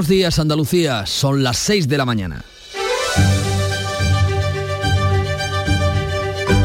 [0.00, 2.42] Buenos días Andalucía, son las 6 de la mañana.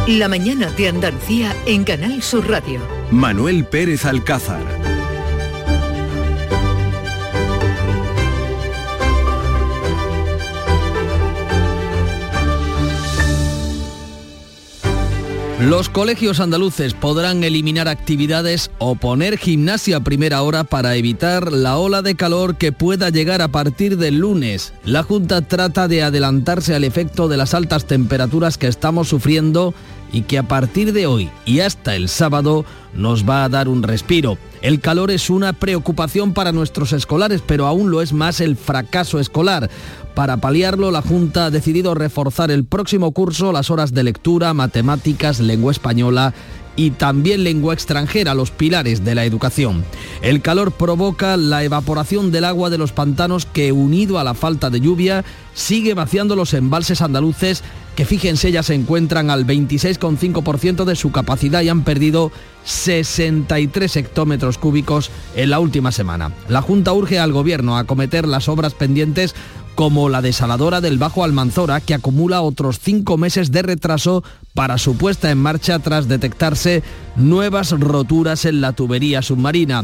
[0.07, 2.79] La mañana de Andalucía en Canal Sur Radio.
[3.11, 4.74] Manuel Pérez Alcázar.
[15.61, 21.77] Los colegios andaluces podrán eliminar actividades o poner gimnasia a primera hora para evitar la
[21.77, 24.73] ola de calor que pueda llegar a partir del lunes.
[24.83, 29.73] La Junta trata de adelantarse al efecto de las altas temperaturas que estamos sufriendo
[30.11, 33.83] y que a partir de hoy y hasta el sábado nos va a dar un
[33.83, 34.37] respiro.
[34.61, 39.19] El calor es una preocupación para nuestros escolares, pero aún lo es más el fracaso
[39.19, 39.69] escolar.
[40.15, 45.39] Para paliarlo, la Junta ha decidido reforzar el próximo curso las horas de lectura, matemáticas,
[45.39, 46.33] lengua española
[46.75, 49.85] y también lengua extranjera, los pilares de la educación.
[50.21, 54.69] El calor provoca la evaporación del agua de los pantanos que, unido a la falta
[54.69, 57.63] de lluvia, sigue vaciando los embalses andaluces
[57.95, 62.31] que fíjense ya se encuentran al 26,5% de su capacidad y han perdido
[62.65, 66.33] 63 hectómetros cúbicos en la última semana.
[66.49, 69.33] La Junta urge al Gobierno a acometer las obras pendientes
[69.75, 74.23] como la desaladora del Bajo Almanzora, que acumula otros cinco meses de retraso
[74.55, 76.81] para su puesta en marcha tras detectarse
[77.15, 79.83] nuevas roturas en la tubería submarina.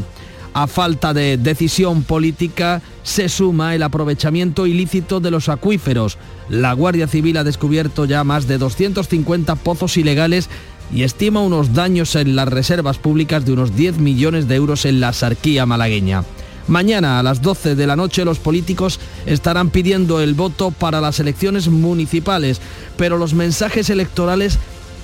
[0.54, 6.18] A falta de decisión política se suma el aprovechamiento ilícito de los acuíferos.
[6.48, 10.48] La Guardia Civil ha descubierto ya más de 250 pozos ilegales
[10.92, 15.00] y estima unos daños en las reservas públicas de unos 10 millones de euros en
[15.00, 16.24] la sarquía malagueña.
[16.68, 21.18] Mañana a las 12 de la noche los políticos estarán pidiendo el voto para las
[21.20, 22.60] elecciones municipales,
[22.96, 24.58] pero los mensajes electorales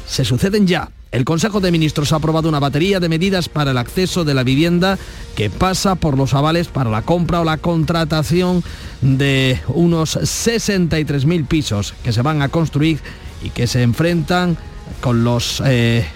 [0.06, 0.90] se suceden ya.
[1.10, 4.44] El Consejo de Ministros ha aprobado una batería de medidas para el acceso de la
[4.44, 4.98] vivienda
[5.36, 8.62] que pasa por los avales para la compra o la contratación
[9.00, 12.98] de unos 63.000 pisos que se van a construir
[13.42, 14.58] y que se enfrentan
[15.00, 15.62] con los...
[15.64, 16.06] Eh,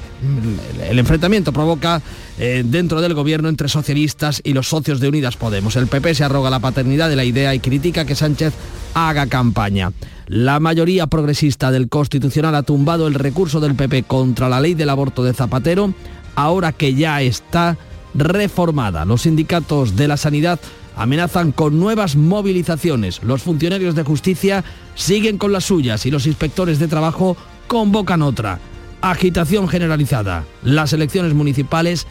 [0.89, 2.01] el enfrentamiento provoca
[2.39, 5.77] eh, dentro del gobierno entre socialistas y los socios de Unidas Podemos.
[5.77, 8.55] El PP se arroga la paternidad de la idea y critica que Sánchez
[8.95, 9.93] haga campaña.
[10.27, 14.91] La mayoría progresista del Constitucional ha tumbado el recurso del PP contra la ley del
[14.91, 15.93] aborto de Zapatero,
[16.37, 17.77] ahora que ya está
[18.15, 19.05] reformada.
[19.05, 20.61] Los sindicatos de la sanidad
[20.97, 23.23] amenazan con nuevas movilizaciones.
[23.23, 28.61] Los funcionarios de justicia siguen con las suyas y los inspectores de trabajo convocan otra.
[29.03, 30.45] Agitación generalizada.
[30.63, 32.07] Las elecciones municipales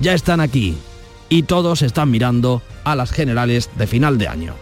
[0.00, 0.78] ya están aquí
[1.28, 4.54] y todos están mirando a las generales de final de año.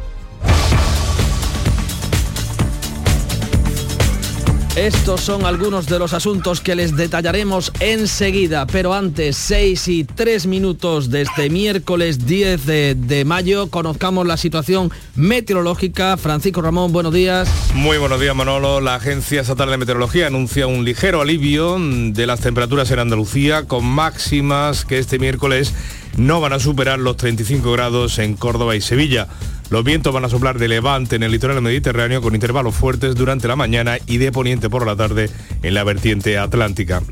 [4.81, 10.47] Estos son algunos de los asuntos que les detallaremos enseguida, pero antes, 6 y 3
[10.47, 16.17] minutos de este miércoles 10 de, de, mayo, conozcamos la situación meteorológica.
[16.17, 17.47] Francisco Ramón, buenos días.
[17.75, 18.81] Muy buenos días, Manolo.
[18.81, 23.85] La Agencia Estatal de Meteorología anuncia un ligero alivio de las temperaturas en Andalucía, con
[23.85, 25.75] máximas que este miércoles
[26.17, 29.29] no van a superar los 35 grados en Córdoba y Sevilla.
[29.71, 33.47] Los vientos van a soplar de levante en el litoral mediterráneo con intervalos fuertes durante
[33.47, 35.31] la mañana y de poniente por la tarde
[35.63, 37.05] en la vertiente atlántica.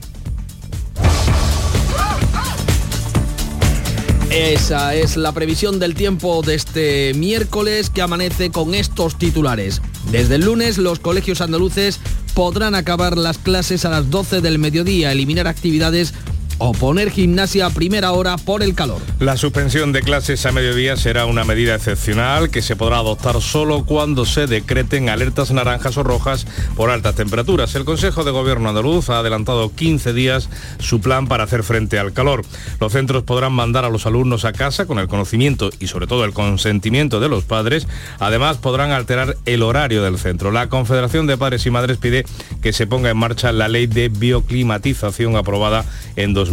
[4.30, 9.80] Esa es la previsión del tiempo de este miércoles que amanece con estos titulares.
[10.10, 12.00] Desde el lunes los colegios andaluces
[12.34, 16.12] podrán acabar las clases a las 12 del mediodía, eliminar actividades
[16.58, 19.00] o poner gimnasia a primera hora por el calor.
[19.20, 23.84] La suspensión de clases a mediodía será una medida excepcional que se podrá adoptar solo
[23.84, 26.46] cuando se decreten alertas naranjas o rojas
[26.76, 27.74] por altas temperaturas.
[27.74, 30.48] El Consejo de Gobierno andaluz ha adelantado 15 días
[30.78, 32.44] su plan para hacer frente al calor.
[32.80, 36.25] Los centros podrán mandar a los alumnos a casa con el conocimiento y sobre todo
[36.25, 37.86] el consentimiento de los padres.
[38.19, 40.50] Además podrán alterar el horario del centro.
[40.50, 42.25] La Confederación de Padres y Madres pide
[42.62, 45.84] que se ponga en marcha la ley de bioclimatización aprobada
[46.16, 46.47] en 2020.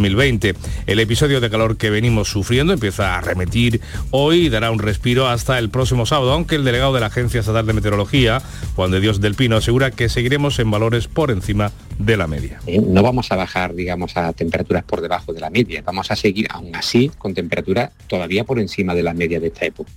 [0.86, 5.28] El episodio de calor que venimos sufriendo empieza a remitir hoy y dará un respiro
[5.28, 8.42] hasta el próximo sábado, aunque el delegado de la Agencia Estatal de Meteorología,
[8.76, 12.60] Juan de Dios del Pino, asegura que seguiremos en valores por encima de la media.
[12.68, 16.16] Eh, no vamos a bajar, digamos, a temperaturas por debajo de la media, vamos a
[16.16, 19.92] seguir aún así con temperaturas todavía por encima de la media de esta época.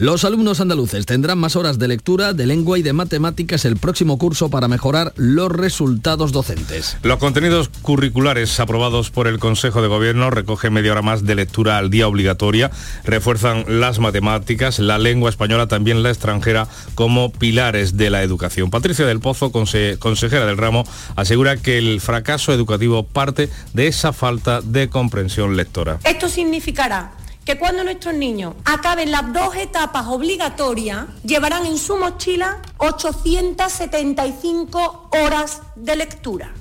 [0.00, 4.16] Los alumnos andaluces tendrán más horas de lectura, de lengua y de matemáticas el próximo
[4.16, 6.96] curso para mejorar los resultados docentes.
[7.02, 11.78] Los contenidos curriculares aprobados por el Consejo de Gobierno recogen media hora más de lectura
[11.78, 12.70] al día obligatoria,
[13.02, 18.70] refuerzan las matemáticas, la lengua española, también la extranjera, como pilares de la educación.
[18.70, 20.84] Patricia del Pozo, consejera del ramo,
[21.16, 25.98] asegura que el fracaso educativo parte de esa falta de comprensión lectora.
[26.04, 27.10] Esto significará
[27.48, 35.62] que cuando nuestros niños acaben las dos etapas obligatorias, llevarán en su mochila 875 horas
[35.74, 36.52] de lectura.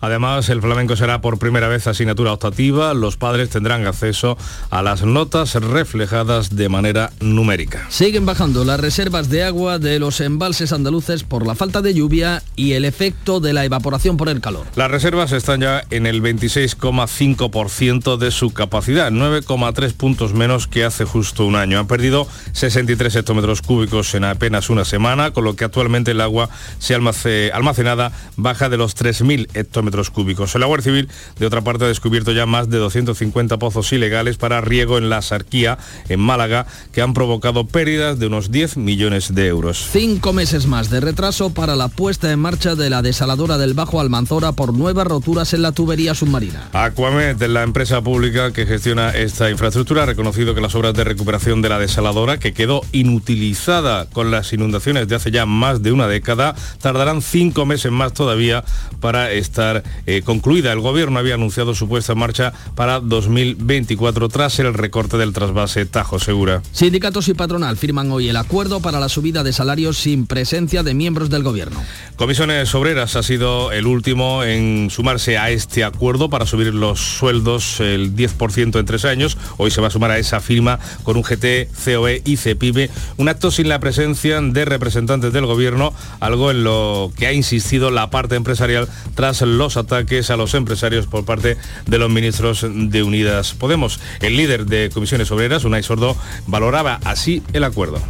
[0.00, 2.94] Además, el flamenco será por primera vez asignatura optativa.
[2.94, 4.38] Los padres tendrán acceso
[4.70, 7.86] a las notas reflejadas de manera numérica.
[7.90, 12.42] Siguen bajando las reservas de agua de los embalses andaluces por la falta de lluvia
[12.56, 14.66] y el efecto de la evaporación por el calor.
[14.74, 21.04] Las reservas están ya en el 26,5% de su capacidad, 9,3 puntos menos que hace
[21.04, 21.78] justo un año.
[21.78, 26.48] Han perdido 63 hectómetros cúbicos en apenas una semana, con lo que actualmente el agua
[26.78, 30.54] se almacenada baja de los 3.000 hectómetros cúbicos.
[30.54, 31.08] El Guardia Civil,
[31.38, 35.20] de otra parte, ha descubierto ya más de 250 pozos ilegales para riego en la
[35.22, 35.78] Sarquía,
[36.08, 39.88] en Málaga, que han provocado pérdidas de unos 10 millones de euros.
[39.90, 44.00] Cinco meses más de retraso para la puesta en marcha de la desaladora del Bajo
[44.00, 46.68] Almanzora por nuevas roturas en la tubería submarina.
[46.72, 51.62] Aquamed, la empresa pública que gestiona esta infraestructura, ha reconocido que las obras de recuperación
[51.62, 56.06] de la desaladora, que quedó inutilizada con las inundaciones de hace ya más de una
[56.06, 58.64] década, tardarán cinco meses más todavía
[59.00, 60.72] para estar eh, concluida.
[60.72, 65.86] El gobierno había anunciado su puesta en marcha para 2024 tras el recorte del trasvase
[65.86, 66.62] Tajo Segura.
[66.72, 70.94] Sindicatos y patronal firman hoy el acuerdo para la subida de salarios sin presencia de
[70.94, 71.82] miembros del gobierno.
[72.16, 77.80] Comisiones Obreras ha sido el último en sumarse a este acuerdo para subir los sueldos
[77.80, 79.38] el 10% en tres años.
[79.56, 83.28] Hoy se va a sumar a esa firma con un GT, COE y CEPIBE, un
[83.28, 88.10] acto sin la presencia de representantes del gobierno, algo en lo que ha insistido la
[88.10, 91.56] parte empresarial tras los ataques a los empresarios por parte
[91.86, 94.00] de los ministros de Unidas Podemos.
[94.20, 98.00] El líder de Comisiones Obreras, Unai Sordo, valoraba así el acuerdo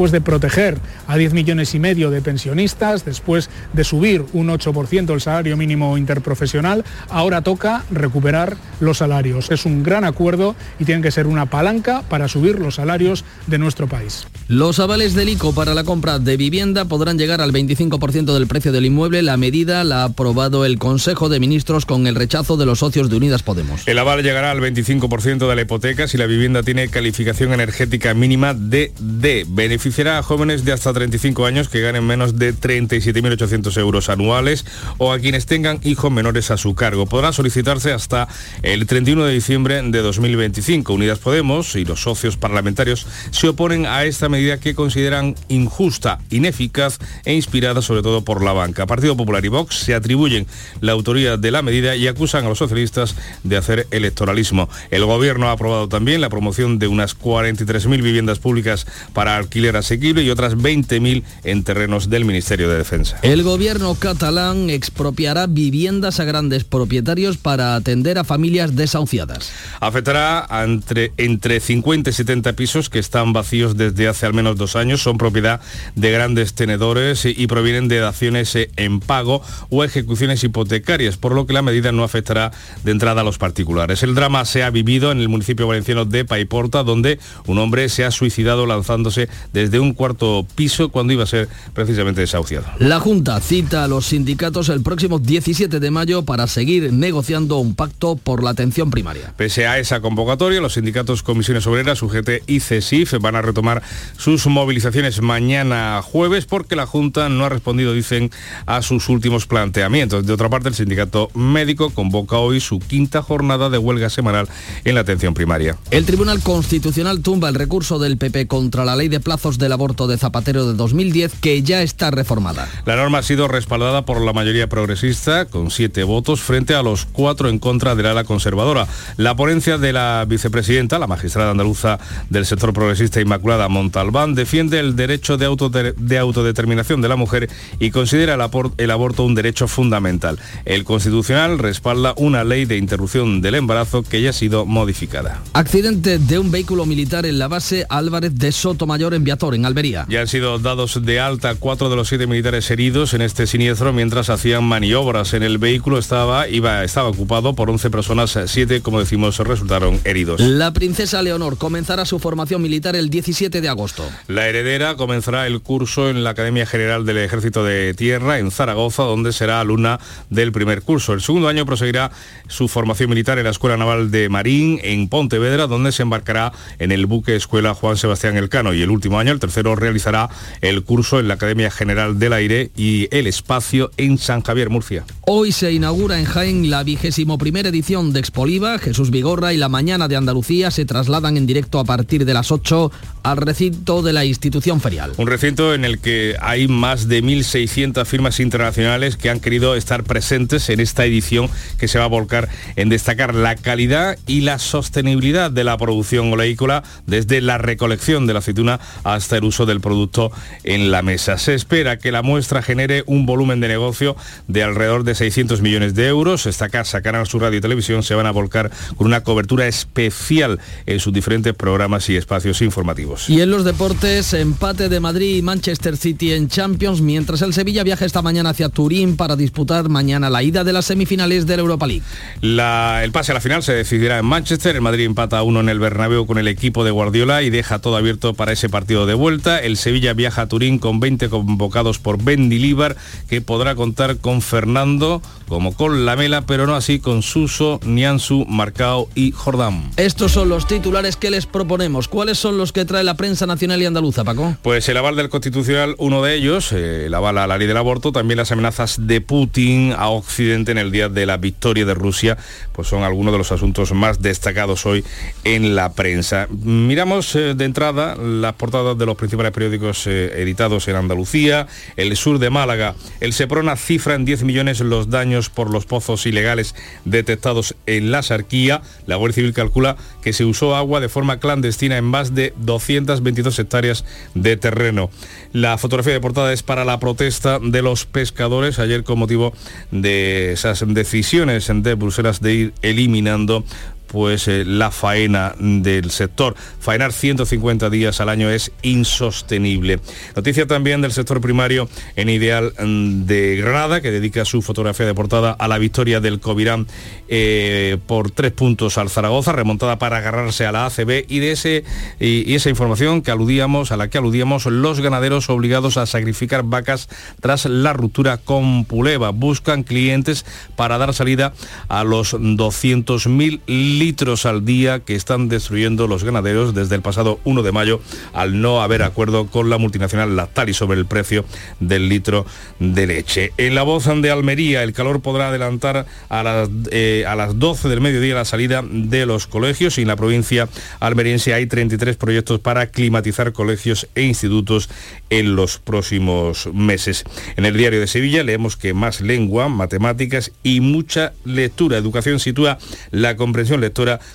[0.00, 5.12] después de proteger a 10 millones y medio de pensionistas, después de subir un 8%
[5.12, 9.50] el salario mínimo interprofesional, ahora toca recuperar los salarios.
[9.50, 13.58] Es un gran acuerdo y tiene que ser una palanca para subir los salarios de
[13.58, 14.26] nuestro país.
[14.48, 18.72] Los avales del ICO para la compra de vivienda podrán llegar al 25% del precio
[18.72, 19.20] del inmueble.
[19.20, 23.10] La medida la ha aprobado el Consejo de Ministros con el rechazo de los socios
[23.10, 23.86] de Unidas Podemos.
[23.86, 28.54] El aval llegará al 25% de la hipoteca si la vivienda tiene calificación energética mínima
[28.54, 29.44] de D
[29.90, 34.64] beneficiará a jóvenes de hasta 35 años que ganen menos de 37.800 euros anuales
[34.98, 37.06] o a quienes tengan hijos menores a su cargo.
[37.06, 38.28] Podrá solicitarse hasta
[38.62, 40.92] el 31 de diciembre de 2025.
[40.92, 46.98] Unidas Podemos y los socios parlamentarios se oponen a esta medida que consideran injusta, ineficaz
[47.24, 48.86] e inspirada sobre todo por la banca.
[48.86, 50.46] Partido Popular y Vox se atribuyen
[50.80, 54.68] la autoría de la medida y acusan a los socialistas de hacer electoralismo.
[54.92, 60.22] El gobierno ha aprobado también la promoción de unas 43.000 viviendas públicas para alquiler asequible
[60.22, 63.18] y otras 20.000 en terrenos del Ministerio de Defensa.
[63.22, 69.50] El gobierno catalán expropiará viviendas a grandes propietarios para atender a familias desahuciadas.
[69.80, 74.76] Afectará entre, entre 50 y 70 pisos que están vacíos desde hace al menos dos
[74.76, 75.02] años.
[75.02, 75.60] Son propiedad
[75.94, 81.52] de grandes tenedores y provienen de daciones en pago o ejecuciones hipotecarias, por lo que
[81.52, 82.52] la medida no afectará
[82.84, 84.02] de entrada a los particulares.
[84.02, 88.04] El drama se ha vivido en el municipio valenciano de Paiporta, donde un hombre se
[88.04, 89.28] ha suicidado lanzándose
[89.60, 92.66] desde de un cuarto piso cuando iba a ser precisamente desahuciado.
[92.78, 97.74] La Junta cita a los sindicatos el próximo 17 de mayo para seguir negociando un
[97.74, 99.32] pacto por la atención primaria.
[99.36, 103.82] Pese a esa convocatoria, los sindicatos Comisiones Obreras, UGT y CESIF van a retomar
[104.16, 108.30] sus movilizaciones mañana jueves porque la Junta no ha respondido, dicen,
[108.66, 110.26] a sus últimos planteamientos.
[110.26, 114.48] De otra parte, el sindicato médico convoca hoy su quinta jornada de huelga semanal
[114.84, 115.76] en la atención primaria.
[115.90, 120.06] El Tribunal Constitucional tumba el recurso del PP contra la ley de plazos del aborto
[120.06, 122.68] de Zapatero de 2010 que ya está reformada.
[122.84, 127.06] La norma ha sido respaldada por la mayoría progresista con siete votos frente a los
[127.06, 128.86] cuatro en contra del ala conservadora.
[129.16, 134.96] La ponencia de la vicepresidenta, la magistrada andaluza del sector progresista Inmaculada Montalbán, defiende el
[134.96, 138.40] derecho de, autodeterminación de la mujer y considera el,
[138.76, 140.38] el aborto un derecho fundamental.
[140.64, 145.42] El Constitucional respalda una ley de interrupción del embarazo que ya ha sido modificada.
[145.52, 150.04] Accidente de un vehículo militar en la base Álvarez de Sotomayor en En Almería.
[150.08, 153.92] Ya han sido dados de alta cuatro de los siete militares heridos en este siniestro
[153.92, 155.32] mientras hacían maniobras.
[155.32, 160.42] En el vehículo estaba, iba, estaba ocupado por 11 personas, siete, como decimos, resultaron heridos.
[160.42, 164.04] La princesa Leonor comenzará su formación militar el 17 de agosto.
[164.28, 169.04] La heredera comenzará el curso en la Academia General del Ejército de Tierra en Zaragoza,
[169.04, 171.14] donde será alumna del primer curso.
[171.14, 172.10] El segundo año proseguirá
[172.46, 176.92] su formación militar en la Escuela Naval de Marín en Pontevedra, donde se embarcará en
[176.92, 178.74] el buque Escuela Juan Sebastián Elcano.
[178.74, 179.34] Y el último año año.
[179.34, 180.28] El tercero realizará
[180.60, 185.04] el curso en la Academia General del Aire y el Espacio en San Javier, Murcia.
[185.26, 188.78] Hoy se inaugura en Jaén la vigésimo primera edición de Expoliva.
[188.78, 192.50] Jesús Vigorra y la Mañana de Andalucía se trasladan en directo a partir de las
[192.50, 192.90] 8
[193.22, 195.12] al recinto de la institución ferial.
[195.16, 200.04] Un recinto en el que hay más de 1.600 firmas internacionales que han querido estar
[200.04, 204.58] presentes en esta edición que se va a volcar en destacar la calidad y la
[204.58, 209.80] sostenibilidad de la producción oleícola desde la recolección de la aceituna hasta el uso del
[209.80, 210.32] producto
[210.64, 211.38] en la mesa.
[211.38, 214.16] Se espera que la muestra genere un volumen de negocio
[214.48, 216.46] de alrededor de 600 millones de euros.
[216.46, 220.58] Esta casa, Canal Sur Radio y Televisión, se van a volcar con una cobertura especial
[220.86, 223.28] en sus diferentes programas y espacios informativos.
[223.28, 227.84] Y en los deportes, empate de Madrid y Manchester City en Champions, mientras el Sevilla
[227.84, 231.62] viaja esta mañana hacia Turín para disputar mañana la ida de las semifinales de la
[231.62, 232.02] Europa League.
[232.42, 234.76] el pase a la final se decidirá en Manchester.
[234.76, 237.78] El Madrid empata a uno en el Bernabéu con el equipo de Guardiola y deja
[237.78, 239.58] todo abierto para ese partido de vuelta.
[239.58, 242.96] El Sevilla viaja a Turín con 20 convocados por Líbar,
[243.28, 249.08] que podrá contar con Fernando como con Lamela, pero no así con Suso, Niansu, Marcao
[249.16, 249.90] y Jordán.
[249.96, 252.06] Estos son los titulares que les proponemos.
[252.06, 254.56] ¿Cuáles son los que trae la prensa nacional y andaluza, Paco?
[254.62, 257.76] Pues el aval del Constitucional, uno de ellos, eh, el aval a la ley del
[257.76, 261.94] aborto, también las amenazas de Putin a Occidente en el día de la victoria de
[261.94, 262.38] Rusia,
[262.70, 265.04] pues son algunos de los asuntos más destacados hoy
[265.42, 266.46] en la prensa.
[266.50, 271.66] Miramos eh, de entrada las portadas de los principales periódicos eh, editados en Andalucía,
[271.96, 276.26] el sur de Málaga, el Seprona cifra en 10 millones los daños por los pozos
[276.26, 278.82] ilegales detectados en la Sarquía.
[279.06, 283.58] La Guardia Civil calcula que se usó agua de forma clandestina en más de 222
[283.58, 284.04] hectáreas
[284.34, 285.10] de terreno.
[285.52, 289.52] La fotografía de portada es para la protesta de los pescadores ayer con motivo
[289.90, 293.64] de esas decisiones de Bruselas de ir eliminando
[294.10, 296.54] pues eh, la faena del sector.
[296.80, 300.00] Faenar 150 días al año es insostenible.
[300.34, 305.14] Noticia también del sector primario en Ideal mm, de Granada, que dedica su fotografía de
[305.14, 306.86] portada a la victoria del Covirán
[307.28, 311.84] eh, por tres puntos al Zaragoza, remontada para agarrarse a la ACB y de ese
[312.18, 317.08] y, esa información que aludíamos, a la que aludíamos, los ganaderos obligados a sacrificar vacas
[317.40, 319.30] tras la ruptura con Puleva.
[319.30, 321.52] Buscan clientes para dar salida
[321.88, 323.60] a los 200.000
[324.00, 328.00] litros al día que están destruyendo los ganaderos desde el pasado 1 de mayo
[328.32, 331.44] al no haber acuerdo con la multinacional Lactali sobre el precio
[331.80, 332.46] del litro
[332.78, 333.52] de leche.
[333.58, 337.90] En la voz de Almería, el calor podrá adelantar a las, eh, a las 12
[337.90, 342.60] del mediodía la salida de los colegios y en la provincia almeriense hay 33 proyectos
[342.60, 344.88] para climatizar colegios e institutos
[345.28, 347.24] en los próximos meses.
[347.56, 351.98] En el diario de Sevilla leemos que más lengua, matemáticas y mucha lectura.
[351.98, 352.78] Educación sitúa
[353.10, 353.82] la comprensión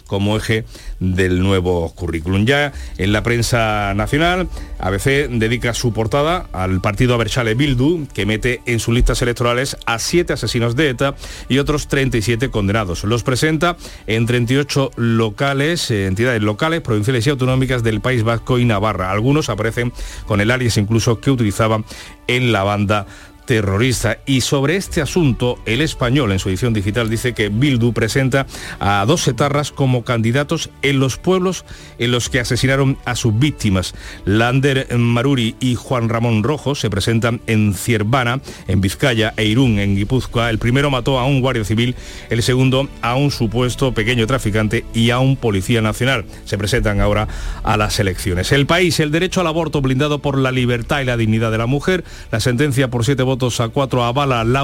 [0.08, 0.66] como eje
[1.00, 2.46] del nuevo currículum.
[2.46, 4.48] Ya en la prensa nacional,
[4.80, 10.00] ABC dedica su portada al partido Aberchale Bildu, que mete en sus listas electorales a
[10.00, 11.16] siete asesinos de ETA
[11.50, 13.04] y otros 37 condenados.
[13.04, 18.66] Los presenta en 38 locales, eh, entidades locales, provinciales y autonómicas del País Vasco y
[18.66, 19.12] Navarra.
[19.12, 19.94] Algunos aparecen
[20.28, 21.86] con el alias incluso que utilizaban
[22.28, 23.06] en la banda
[23.46, 24.18] terrorista.
[24.26, 28.46] Y sobre este asunto, el español en su edición digital dice que Bildu presenta
[28.80, 31.66] a dos etarras como candidatos en los pueblos
[32.00, 33.94] en los que asesinaron a sus víctimas.
[34.26, 39.96] Lander Maruri y Juan Ramón Rojo se presentan en Ciervana, en Vizcaya e Irún, en
[39.96, 40.50] Guipúzcoa.
[40.50, 41.96] El primero mató a un guardia civil,
[42.30, 46.26] el segundo a un supuesto pequeño traficante y a un policía nacional.
[46.46, 47.28] Se presentan ahora
[47.64, 48.52] a las elecciones.
[48.52, 51.68] El país, el derecho al aborto blindado por la libertad y la dignidad de la
[51.68, 54.62] mujer, la sentencia por siete votos votos a cuatro avala la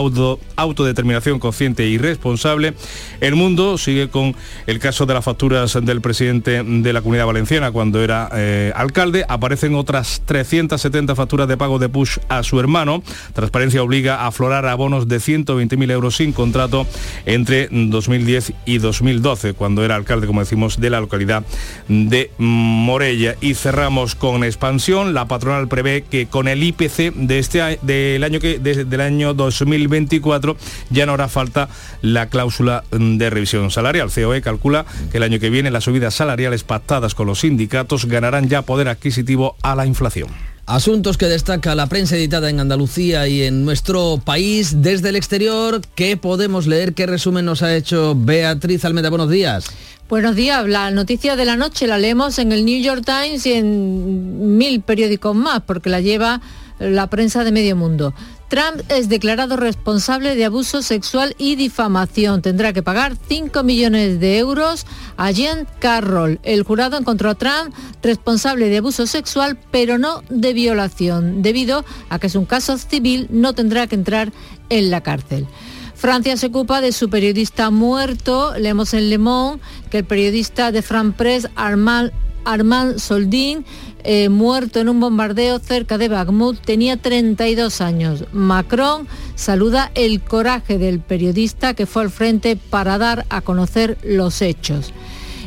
[0.56, 2.74] autodeterminación consciente y responsable.
[3.20, 4.34] El mundo sigue con
[4.66, 9.26] el caso de las facturas del presidente de la Comunidad Valenciana cuando era eh, alcalde.
[9.28, 13.04] Aparecen otras 370 facturas de pago de push a su hermano.
[13.34, 16.88] Transparencia obliga a aflorar abonos de 120.000 euros sin contrato
[17.26, 21.44] entre 2010 y 2012, cuando era alcalde, como decimos, de la localidad
[21.90, 23.36] de Morella.
[23.42, 25.14] Y cerramos con expansión.
[25.14, 29.34] La patronal prevé que con el IPC de este del año que desde el año
[29.34, 30.58] 2024
[30.90, 31.70] ya no hará falta
[32.02, 34.10] la cláusula de revisión salarial.
[34.12, 38.50] COE calcula que el año que viene las subidas salariales pactadas con los sindicatos ganarán
[38.50, 40.30] ya poder adquisitivo a la inflación.
[40.68, 45.82] Asuntos que destaca la prensa editada en Andalucía y en nuestro país desde el exterior.
[45.96, 46.94] ¿Qué podemos leer?
[46.94, 49.10] ¿Qué resumen nos ha hecho Beatriz Almeda?
[49.10, 49.66] Buenos días.
[50.08, 50.66] Buenos días.
[50.68, 54.82] La noticia de la noche la leemos en el New York Times y en mil
[54.82, 56.42] periódicos más, porque la lleva
[56.80, 58.14] la prensa de medio mundo.
[58.52, 62.42] Trump es declarado responsable de abuso sexual y difamación.
[62.42, 66.38] Tendrá que pagar 5 millones de euros a Jen Carroll.
[66.44, 71.42] El jurado encontró a Trump responsable de abuso sexual, pero no de violación.
[71.42, 74.34] Debido a que es un caso civil, no tendrá que entrar
[74.68, 75.48] en la cárcel.
[75.96, 78.54] Francia se ocupa de su periodista muerto.
[78.58, 82.12] Leemos en Le Monde que el periodista de France Press, Armand,
[82.46, 83.66] Armand Soldin,
[84.04, 88.26] eh, muerto en un bombardeo cerca de Bakhmut, tenía 32 años.
[88.32, 94.42] Macron saluda el coraje del periodista que fue al frente para dar a conocer los
[94.42, 94.94] hechos.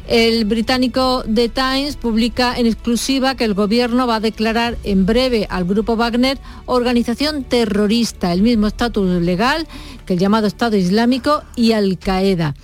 [0.07, 5.47] El británico The Times publica en exclusiva que el gobierno va a declarar en breve
[5.49, 9.67] al grupo Wagner organización terrorista, el mismo estatus legal
[10.05, 12.55] que el llamado Estado Islámico y Al-Qaeda.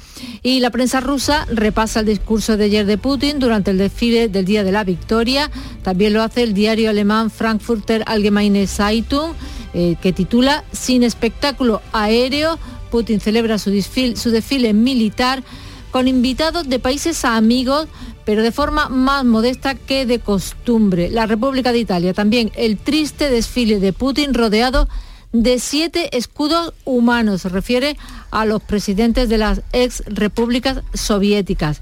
[0.43, 4.45] Y la prensa rusa repasa el discurso de ayer de Putin durante el desfile del
[4.45, 5.51] Día de la Victoria.
[5.83, 9.33] También lo hace el diario alemán Frankfurter Allgemeine Zeitung,
[9.73, 12.59] eh, que titula Sin espectáculo aéreo,
[12.91, 15.43] Putin celebra su desfile militar
[15.91, 17.89] con invitados de países amigos,
[18.25, 21.11] pero de forma más modesta que de costumbre.
[21.11, 24.89] La República de Italia también el triste desfile de Putin rodeado
[25.33, 27.43] de siete escudos humanos.
[27.43, 27.97] Se refiere
[28.31, 31.81] a los presidentes de las ex repúblicas soviéticas.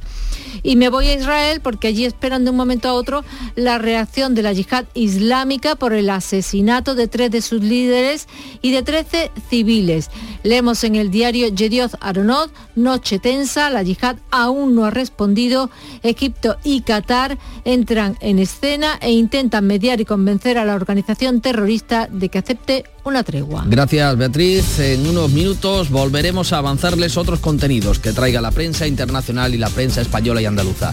[0.63, 3.25] Y me voy a Israel porque allí esperan de un momento a otro
[3.55, 8.27] la reacción de la yihad islámica por el asesinato de tres de sus líderes
[8.63, 10.11] y de 13 civiles.
[10.43, 15.71] Leemos en el diario Yedioth Aronot, noche tensa, la yihad aún no ha respondido.
[16.03, 22.09] Egipto y Qatar entran en escena e intentan mediar y convencer a la organización terrorista
[22.11, 23.65] de que acepte una tregua.
[23.67, 24.79] Gracias Beatriz.
[24.79, 29.71] En unos minutos volveremos a avanzarles otros contenidos que traiga la prensa internacional y la
[29.71, 30.93] prensa española y andaluza.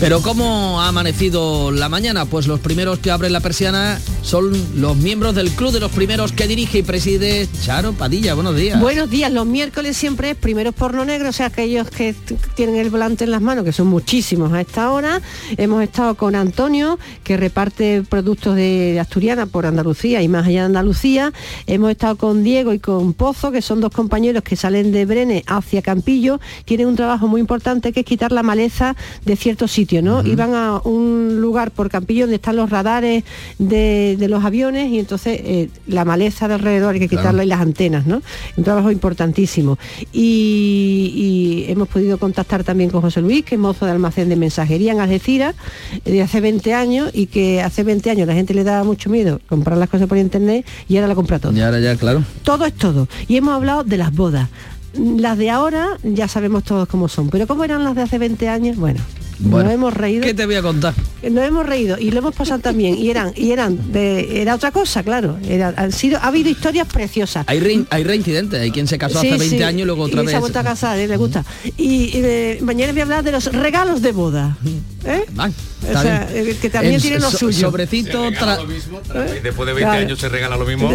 [0.00, 2.24] Pero ¿cómo ha amanecido la mañana?
[2.24, 6.32] Pues los primeros que abren la persiana son los miembros del Club de los Primeros
[6.32, 8.32] que dirige y preside Charo Padilla.
[8.32, 8.80] Buenos días.
[8.80, 9.30] Buenos días.
[9.30, 12.14] Los miércoles siempre es primeros porno negro, o sea, aquellos que
[12.54, 15.20] tienen el volante en las manos, que son muchísimos a esta hora.
[15.58, 20.66] Hemos estado con Antonio, que reparte productos de Asturiana por Andalucía y más allá de
[20.66, 21.34] Andalucía.
[21.66, 25.44] Hemos estado con Diego y con Pozo, que son dos compañeros que salen de Brene
[25.46, 26.40] hacia Campillo.
[26.64, 30.24] Tienen un trabajo muy importante que es quitar la maleza de ciertos sitios ¿no?
[30.24, 33.24] Iban a un lugar por Campillo donde están los radares
[33.58, 37.60] de, los aviones y entonces eh, la maleza de alrededor hay que quitarla y las
[37.60, 38.22] antenas, ¿no?
[38.56, 39.78] Un trabajo importantísimo.
[40.12, 44.92] Y, hemos podido contactar también con José Luis, que es mozo de almacén de mensajería
[44.92, 45.54] en Algeciras,
[46.04, 49.40] de hace 20 años y que hace 20 años la gente le daba mucho miedo
[49.48, 51.52] comprar las cosas por internet y ahora la compra todo.
[51.52, 52.22] Y ahora ya, claro.
[52.44, 53.08] Todo es todo.
[53.28, 54.48] Y hemos hablado de las bodas.
[54.94, 58.48] Las de ahora ya sabemos todos cómo son, pero ¿cómo eran las de hace 20
[58.48, 58.76] años?
[58.76, 59.00] Bueno,
[59.40, 60.22] bueno, nos hemos reído.
[60.22, 60.94] ¿Qué te voy a contar?
[61.22, 62.96] Nos hemos reído y lo hemos pasado también.
[62.96, 65.38] Y eran, y eran de, era otra cosa, claro.
[65.48, 67.44] Era, han sido, ha habido historias preciosas.
[67.46, 70.30] Hay, hay reincidentes, hay quien se casó hace 20 años y luego otra y vez.
[70.30, 71.08] Se ha vuelto a casar, ¿eh?
[71.08, 71.44] le gusta.
[71.76, 74.56] Y, eh, mañana voy a hablar de los regalos de boda.
[75.04, 75.24] ¿Eh?
[75.36, 77.68] o sea, eh, que también tienen lo suyo.
[77.70, 78.30] Sobrecito
[79.42, 80.90] Después de 20 años se regala lo mismo.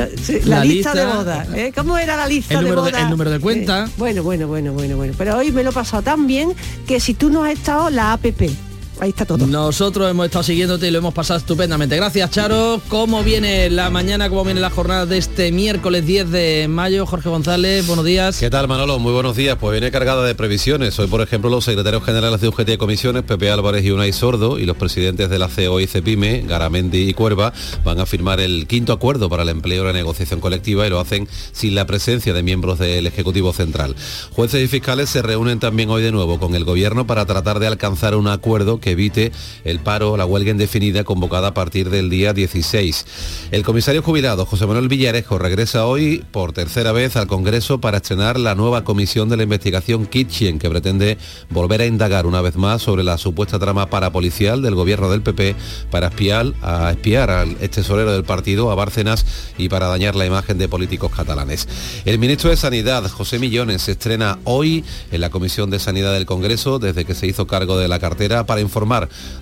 [0.46, 1.48] La, lista, de boda.
[1.76, 3.02] ¿Cómo era la lista de boda?
[3.02, 3.89] el número de cuenta.
[3.98, 5.13] bueno, bueno, bueno, bueno, bueno.
[5.18, 6.54] Pero hoy me lo he pasado tan bien
[6.88, 8.50] que si tú no has estado, la APP
[8.99, 9.45] ahí está todo.
[9.47, 11.95] Nosotros hemos estado siguiéndote y lo hemos pasado estupendamente.
[11.95, 12.81] Gracias, Charo.
[12.88, 17.05] ¿Cómo viene la mañana, cómo viene la jornada de este miércoles 10 de mayo?
[17.05, 18.39] Jorge González, buenos días.
[18.39, 18.99] ¿Qué tal, Manolo?
[18.99, 19.58] Muy buenos días.
[19.60, 20.97] Pues viene cargada de previsiones.
[20.99, 24.60] Hoy, por ejemplo, los secretarios generales de UGT de Comisiones, Pepe Álvarez y Unai Sordo,
[24.60, 27.53] y los presidentes de la CEO y CEPIME, Garamendi y Cuerva,
[27.84, 30.99] van a firmar el quinto acuerdo para el empleo y la negociación colectiva y lo
[30.99, 33.95] hacen sin la presencia de miembros del Ejecutivo Central.
[34.31, 37.67] Jueces y fiscales se reúnen también hoy de nuevo con el Gobierno para tratar de
[37.67, 39.32] alcanzar un acuerdo que evite
[39.63, 43.06] el paro, la huelga indefinida convocada a partir del día 16.
[43.52, 48.39] El comisario jubilado José Manuel Villarejo regresa hoy por tercera vez al Congreso para estrenar
[48.39, 51.17] la nueva comisión de la investigación Kitchen que pretende
[51.50, 55.56] volver a indagar una vez más sobre la supuesta trama parapolicial del gobierno del PP
[55.89, 59.26] para espiar, a espiar al tesorero del partido, a Bárcenas,
[59.58, 61.67] y para dañar la imagen de políticos catalanes.
[62.06, 66.26] El ministro de Sanidad, José Millones, se estrena hoy en la Comisión de Sanidad del
[66.26, 68.74] Congreso desde que se hizo cargo de la cartera para informar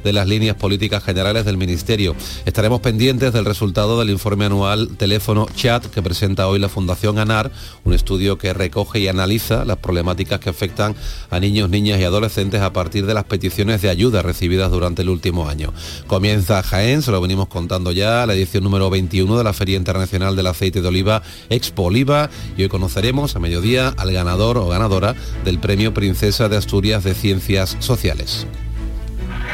[0.03, 2.15] de las líneas políticas generales del Ministerio.
[2.45, 7.51] Estaremos pendientes del resultado del informe anual teléfono chat que presenta hoy la Fundación ANAR,
[7.83, 10.95] un estudio que recoge y analiza las problemáticas que afectan
[11.29, 15.09] a niños, niñas y adolescentes a partir de las peticiones de ayuda recibidas durante el
[15.09, 15.73] último año.
[16.07, 20.35] Comienza Jaén, se lo venimos contando ya, la edición número 21 de la Feria Internacional
[20.35, 25.15] del Aceite de Oliva Expo Oliva y hoy conoceremos a mediodía al ganador o ganadora
[25.43, 28.47] del Premio Princesa de Asturias de Ciencias Sociales.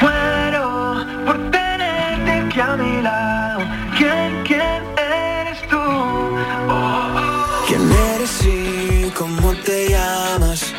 [0.01, 3.61] Muero por tenerte aquí a mi lado.
[3.97, 5.77] ¿Quién, quién eres tú?
[5.77, 7.65] Oh, oh.
[7.67, 10.73] ¿Quién eres y cómo te llamas?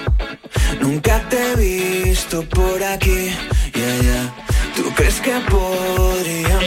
[0.80, 3.30] Nunca te he visto por aquí.
[3.74, 4.34] Yeah, yeah.
[4.74, 5.32] ¿Tú crees que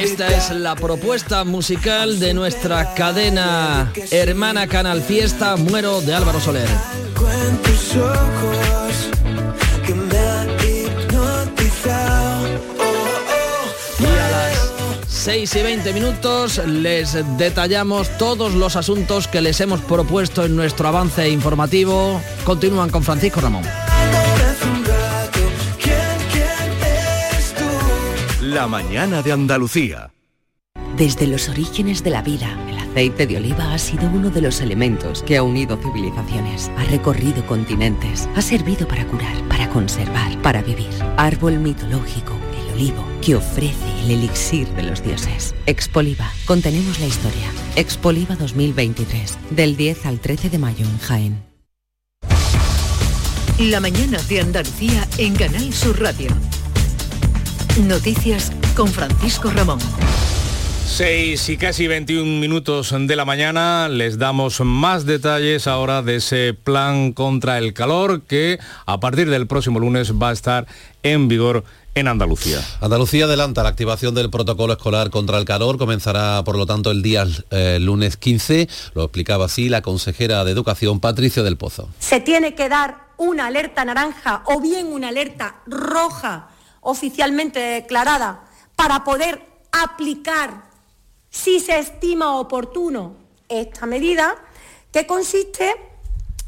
[0.03, 6.67] Esta es la propuesta musical de nuestra cadena hermana Canal Fiesta Muero de Álvaro Soler.
[6.67, 9.09] Algo en tus ojos.
[15.23, 20.89] 6 y 20 minutos les detallamos todos los asuntos que les hemos propuesto en nuestro
[20.89, 22.19] avance informativo.
[22.43, 23.63] Continúan con Francisco Ramón.
[28.41, 30.11] La mañana de Andalucía.
[30.97, 34.59] Desde los orígenes de la vida, el aceite de oliva ha sido uno de los
[34.59, 40.61] elementos que ha unido civilizaciones, ha recorrido continentes, ha servido para curar, para conservar, para
[40.61, 40.91] vivir.
[41.15, 45.55] Árbol mitológico, el olivo, que ofrece el elixir de los dioses.
[45.65, 47.51] Expoliva, contenemos la historia.
[47.75, 51.43] Expoliva 2023, del 10 al 13 de mayo en Jaén.
[53.59, 56.31] La mañana de Andalucía en Canal Sur Radio.
[57.87, 59.79] Noticias con Francisco Ramón.
[60.85, 66.53] 6 y casi 21 minutos de la mañana les damos más detalles ahora de ese
[66.53, 70.67] plan contra el calor que a partir del próximo lunes va a estar
[71.01, 71.63] en vigor
[71.95, 72.59] en Andalucía.
[72.81, 75.77] Andalucía adelanta la activación del protocolo escolar contra el calor.
[75.77, 78.67] Comenzará, por lo tanto, el día eh, lunes 15.
[78.95, 81.89] Lo explicaba así la consejera de Educación, Patricia del Pozo.
[81.99, 86.49] Se tiene que dar una alerta naranja o bien una alerta roja
[86.81, 88.43] oficialmente declarada
[88.75, 90.63] para poder aplicar,
[91.29, 93.15] si se estima oportuno,
[93.49, 94.35] esta medida,
[94.91, 95.75] que consiste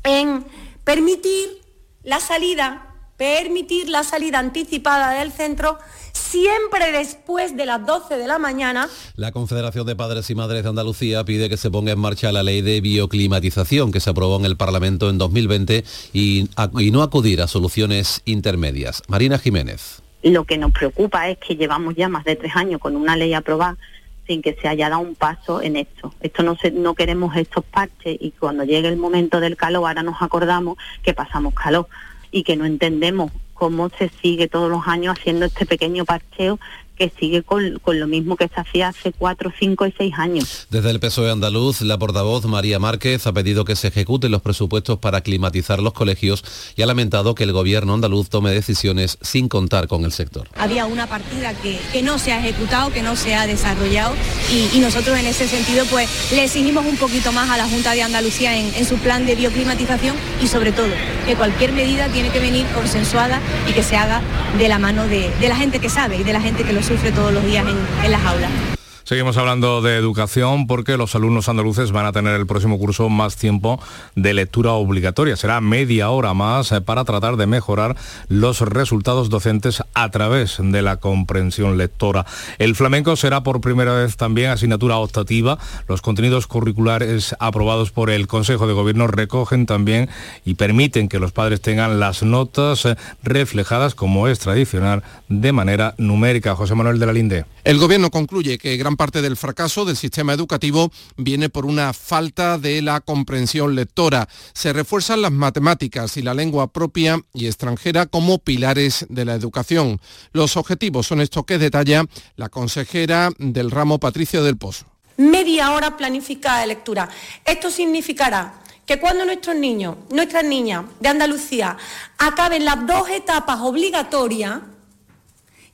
[0.03, 0.45] en
[0.83, 1.61] permitir
[2.03, 5.77] la salida, permitir la salida anticipada del centro
[6.11, 8.89] siempre después de las 12 de la mañana.
[9.15, 12.43] La Confederación de Padres y Madres de Andalucía pide que se ponga en marcha la
[12.43, 16.49] ley de bioclimatización que se aprobó en el Parlamento en 2020 y,
[16.79, 19.03] y no acudir a soluciones intermedias.
[19.07, 20.01] Marina Jiménez.
[20.23, 23.33] Lo que nos preocupa es que llevamos ya más de tres años con una ley
[23.33, 23.77] aprobada
[24.25, 26.13] sin que se haya dado un paso en esto.
[26.19, 30.01] Esto no se, no queremos estos parches y cuando llegue el momento del calor ahora
[30.01, 31.87] nos acordamos que pasamos calor
[32.35, 36.59] y que no entendemos cómo se sigue todos los años haciendo este pequeño parcheo
[36.95, 40.67] que sigue con, con, lo mismo que se hacía hace cuatro, cinco y seis años.
[40.69, 44.99] Desde el PSOE andaluz, la portavoz María Márquez ha pedido que se ejecuten los presupuestos
[44.99, 46.43] para climatizar los colegios
[46.75, 50.47] y ha lamentado que el gobierno andaluz tome decisiones sin contar con el sector.
[50.55, 54.13] Había una partida que, que no se ha ejecutado, que no se ha desarrollado
[54.51, 57.93] y, y, nosotros en ese sentido pues le exigimos un poquito más a la Junta
[57.93, 60.87] de Andalucía en, en su plan de bioclimatización y sobre todo
[61.25, 64.21] que cualquier medida tiene que venir consensuada y que se haga
[64.57, 66.83] de la mano de, de la gente que sabe y de la gente que lo
[66.85, 68.74] sufre todos los días en, en las aulas.
[69.05, 73.35] Seguimos hablando de educación porque los alumnos andaluces van a tener el próximo curso más
[73.35, 73.79] tiempo
[74.15, 75.35] de lectura obligatoria.
[75.35, 77.95] Será media hora más eh, para tratar de mejorar
[78.29, 82.25] los resultados docentes a través de la comprensión lectora.
[82.57, 85.59] El flamenco será por primera vez también asignatura optativa.
[85.87, 90.09] Los contenidos curriculares aprobados por el Consejo de Gobierno recogen también
[90.45, 95.93] y permiten que los padres tengan las notas eh, reflejadas como es tradicional de manera
[95.99, 96.55] numérica.
[96.55, 97.45] José Manuel de la Linde.
[97.63, 102.57] El Gobierno concluye que gran parte del fracaso del sistema educativo viene por una falta
[102.57, 104.27] de la comprensión lectora.
[104.53, 109.99] Se refuerzan las matemáticas y la lengua propia y extranjera como pilares de la educación.
[110.31, 112.05] Los objetivos son estos que detalla
[112.35, 114.85] la consejera del ramo Patricia del Pozo.
[115.17, 117.09] Media hora planificada de lectura.
[117.45, 121.77] Esto significará que cuando nuestros niños, nuestras niñas de Andalucía
[122.17, 124.59] acaben las dos etapas obligatorias,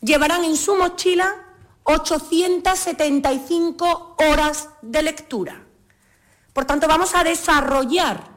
[0.01, 1.40] llevarán en su mochila
[1.83, 5.63] 875 horas de lectura.
[6.53, 8.29] Por tanto, vamos a desarrollar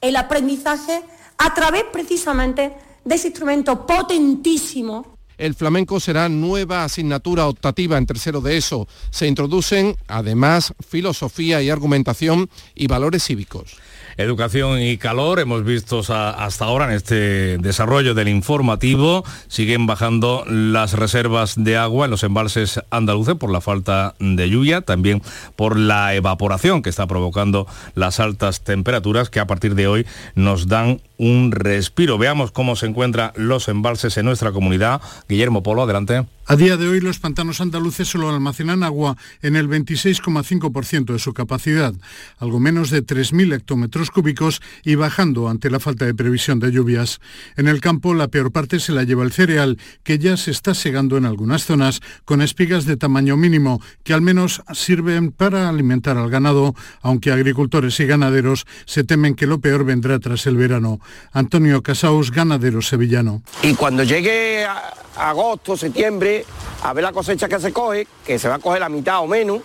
[0.00, 1.02] el aprendizaje
[1.38, 8.40] a través precisamente de ese instrumento potentísimo el flamenco será nueva asignatura optativa en tercero
[8.40, 8.88] de ESO.
[9.10, 13.76] Se introducen, además, filosofía y argumentación y valores cívicos.
[14.18, 20.94] Educación y calor, hemos visto hasta ahora en este desarrollo del informativo, siguen bajando las
[20.94, 25.20] reservas de agua en los embalses andaluces por la falta de lluvia, también
[25.54, 30.66] por la evaporación que está provocando las altas temperaturas que a partir de hoy nos
[30.66, 32.18] dan un respiro.
[32.18, 35.00] Veamos cómo se encuentran los embalses en nuestra comunidad.
[35.28, 36.26] Guillermo Polo, adelante.
[36.48, 41.34] A día de hoy los pantanos andaluces solo almacenan agua en el 26,5% de su
[41.34, 41.92] capacidad,
[42.38, 47.20] algo menos de 3.000 hectómetros cúbicos y bajando ante la falta de previsión de lluvias.
[47.56, 50.72] En el campo la peor parte se la lleva el cereal, que ya se está
[50.74, 56.16] segando en algunas zonas con espigas de tamaño mínimo, que al menos sirven para alimentar
[56.16, 61.00] al ganado, aunque agricultores y ganaderos se temen que lo peor vendrá tras el verano.
[61.32, 63.42] Antonio Casaus, ganadero sevillano.
[63.62, 66.44] Y cuando llegue a agosto, septiembre,
[66.82, 69.26] a ver la cosecha que se coge, que se va a coger la mitad o
[69.26, 69.60] menos,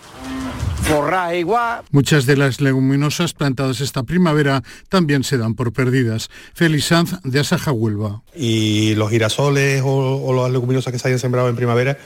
[0.82, 1.82] forraje igual.
[1.90, 6.28] Muchas de las leguminosas plantadas esta primavera también se dan por perdidas.
[6.54, 8.22] Félix Sanz de Asaja Huelva.
[8.34, 11.98] Y los girasoles o, o las leguminosas que se hayan sembrado en primavera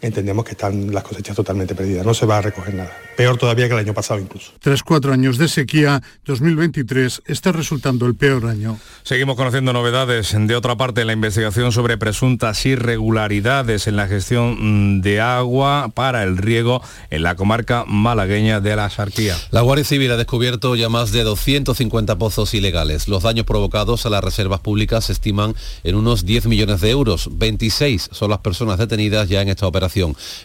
[0.00, 2.90] entendemos que están las cosechas totalmente perdidas, no se va a recoger nada.
[3.16, 4.52] Peor todavía que el año pasado incluso.
[4.60, 8.78] Tras cuatro años de sequía, 2023 está resultando el peor año.
[9.02, 10.34] Seguimos conociendo novedades.
[10.34, 16.22] De otra parte, la investigación sobre presuntas irregularidades en la gestión mm, de agua para
[16.22, 19.36] el riego en la comarca malagueña de la Sarquía.
[19.50, 23.08] La Guardia Civil ha descubierto ya más de 250 pozos ilegales.
[23.08, 27.28] Los daños provocados a las reservas públicas se estiman en unos 10 millones de euros.
[27.32, 29.89] 26 son las personas detenidas ya en esta operación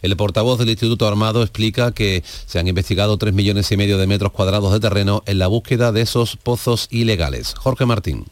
[0.01, 4.07] el portavoz del Instituto Armado explica que se han investigado 3 millones y medio de
[4.07, 7.53] metros cuadrados de terreno en la búsqueda de esos pozos ilegales.
[7.55, 8.25] Jorge Martín.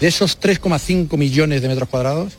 [0.00, 2.34] De esos 3,5 millones de metros cuadrados,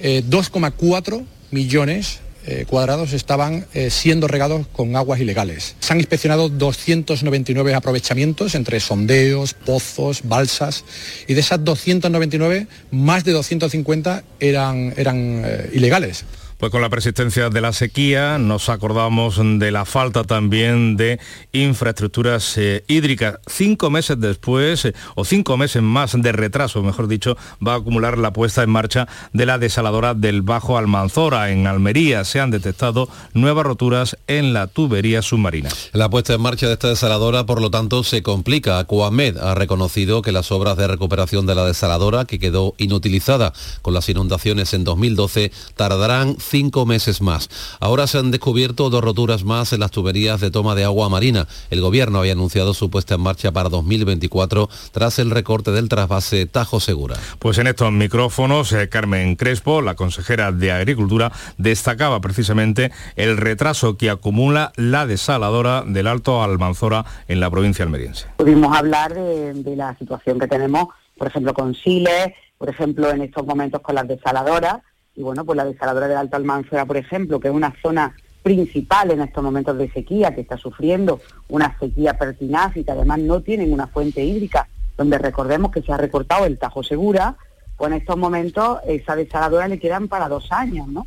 [0.00, 5.76] 2,4 millones eh, cuadrados estaban eh, siendo regados con aguas ilegales.
[5.80, 10.84] Se han inspeccionado 299 aprovechamientos entre sondeos, pozos, balsas
[11.28, 16.24] y de esas 299, más de 250 eran, eh, ilegales.
[16.60, 21.18] Pues con la persistencia de la sequía nos acordamos de la falta también de
[21.52, 23.38] infraestructuras eh, hídricas.
[23.46, 28.18] Cinco meses después, eh, o cinco meses más de retraso, mejor dicho, va a acumular
[28.18, 31.50] la puesta en marcha de la desaladora del Bajo Almanzora.
[31.50, 35.70] En Almería se han detectado nuevas roturas en la tubería submarina.
[35.94, 38.78] La puesta en marcha de esta desaladora, por lo tanto, se complica.
[38.78, 43.94] Aquamed ha reconocido que las obras de recuperación de la desaladora, que quedó inutilizada con
[43.94, 47.48] las inundaciones en 2012, tardarán cinco meses más.
[47.78, 51.46] Ahora se han descubierto dos roturas más en las tuberías de toma de agua marina.
[51.70, 56.46] El gobierno había anunciado su puesta en marcha para 2024 tras el recorte del trasvase
[56.46, 57.16] Tajo Segura.
[57.38, 63.96] Pues en estos micrófonos, eh, Carmen Crespo, la consejera de Agricultura, destacaba precisamente el retraso
[63.96, 68.26] que acumula la desaladora del Alto Almanzora en la provincia almeriense.
[68.38, 73.22] Pudimos hablar de, de la situación que tenemos, por ejemplo, con Siles, por ejemplo, en
[73.22, 74.80] estos momentos con las desaladoras,
[75.20, 79.10] y bueno, pues la desaladora del Alto Almanzora, por ejemplo, que es una zona principal
[79.10, 83.42] en estos momentos de sequía, que está sufriendo una sequía pertinaz y que además no
[83.42, 87.36] tienen una fuente hídrica, donde recordemos que se ha recortado el Tajo Segura,
[87.76, 91.06] pues en estos momentos esa desaladora le quedan para dos años, ¿no?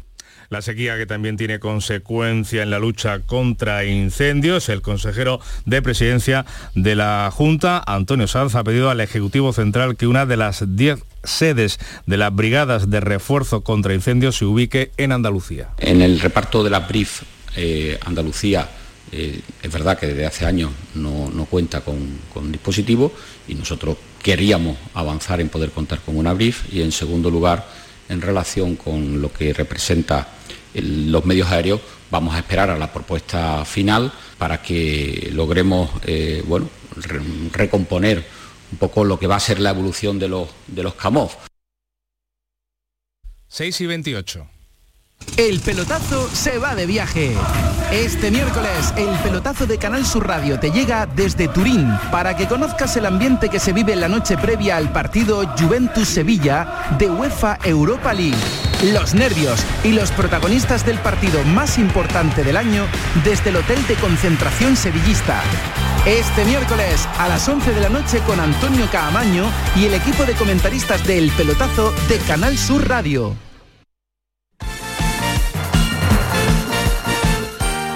[0.54, 4.70] La sequía que también tiene consecuencia en la lucha contra incendios.
[4.70, 10.08] El consejero de presidencia de la Junta, Antonio Sanz, ha pedido al Ejecutivo Central que
[10.08, 15.12] una de las 10 sedes de las brigadas de refuerzo contra incendios se ubique en
[15.12, 15.70] Andalucía.
[15.80, 17.24] En el reparto de la BRIF,
[17.56, 18.70] eh, Andalucía
[19.12, 23.12] eh, es verdad que desde hace años no, no cuenta con, con, dispositivo
[23.48, 27.66] y nosotros queríamos avanzar en poder contar con una BRIF y en segundo lugar
[28.10, 30.28] en relación con lo que representa
[30.74, 31.82] el, los medios aéreos,
[32.12, 37.20] vamos a esperar a la propuesta final para que logremos eh, bueno, re,
[37.52, 38.26] recomponer
[38.72, 41.36] un poco lo que va a ser la evolución de los, de los CAMOF.
[43.48, 44.48] 6 y 28.
[45.38, 47.36] El pelotazo se va de viaje.
[47.92, 52.96] Este miércoles, el pelotazo de Canal Sur Radio te llega desde Turín para que conozcas
[52.98, 58.14] el ambiente que se vive en la noche previa al partido Juventus-Sevilla de UEFA Europa
[58.14, 58.38] League.
[58.92, 62.86] Los nervios y los protagonistas del partido más importante del año
[63.24, 65.42] desde el Hotel de Concentración Sevillista.
[66.06, 69.46] Este miércoles a las 11 de la noche con Antonio Caamaño
[69.78, 73.53] y el equipo de comentaristas del pelotazo de Canal Sur Radio.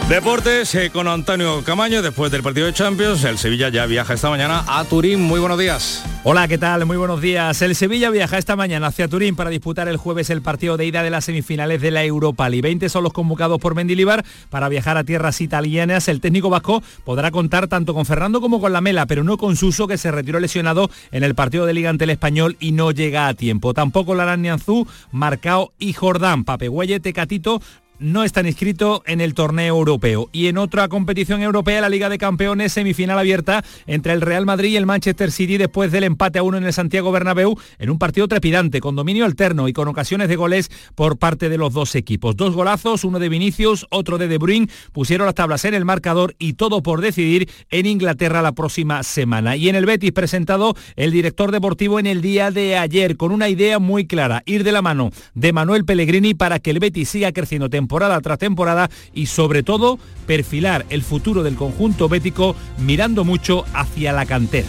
[0.10, 3.26] Deportes eh, con Antonio Camaño después del partido de Champions.
[3.26, 5.22] El Sevilla ya viaja esta mañana a Turín.
[5.22, 6.02] Muy buenos días.
[6.24, 6.86] Hola, ¿qué tal?
[6.86, 7.62] Muy buenos días.
[7.62, 11.04] El Sevilla viaja esta mañana hacia Turín para disputar el jueves el partido de ida
[11.04, 12.62] de las semifinales de la Europa League.
[12.62, 16.08] 20 son los convocados por Mendilibar para viajar a tierras italianas.
[16.08, 19.58] El técnico vasco podrá contar tanto con Fernando como con la Mela, pero no con
[19.58, 22.92] Suso, que se retiró lesionado en el partido de Liga ante el Español y no
[22.92, 23.74] llega a tiempo.
[23.74, 26.46] Tampoco Larán Nianzú, Marcao y Jordán.
[26.46, 27.62] Papegüelle, Tecatito
[28.00, 30.30] no están inscritos en el torneo europeo.
[30.32, 34.72] Y en otra competición europea, la Liga de Campeones, semifinal abierta entre el Real Madrid
[34.72, 38.00] y el Manchester City después del empate a uno en el Santiago Bernabéu en un
[38.00, 41.96] partido trepidante, con dominio alterno y con ocasiones de goles por parte de los dos
[41.96, 42.36] equipos.
[42.36, 46.36] Dos golazos, uno de Vinicius, otro de De Bruyne, pusieron las tablas en el marcador
[46.40, 49.56] y todo por decidir en Inglaterra la próxima semana.
[49.56, 53.50] Y en el Betis presentado el director deportivo en el día de ayer con una
[53.50, 57.32] idea muy clara, ir de la mano de Manuel Pellegrini para que el Betis siga
[57.32, 63.64] creciendo temporada tras temporada y sobre todo perfilar el futuro del conjunto bético mirando mucho
[63.74, 64.68] hacia la cantera.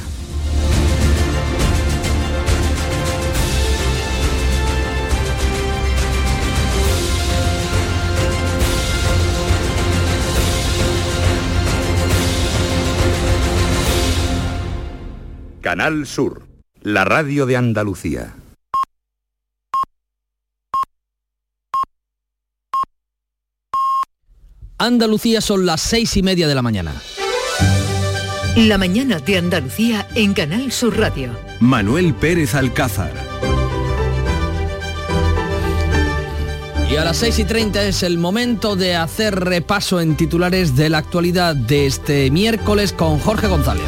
[15.60, 16.46] Canal Sur,
[16.82, 18.36] la radio de Andalucía.
[24.80, 26.94] Andalucía son las seis y media de la mañana.
[28.54, 31.36] La mañana de Andalucía en Canal Sur Radio.
[31.58, 33.12] Manuel Pérez Alcázar.
[36.88, 40.88] Y a las 6 y 30 es el momento de hacer repaso en titulares de
[40.88, 43.84] la actualidad de este miércoles con Jorge González.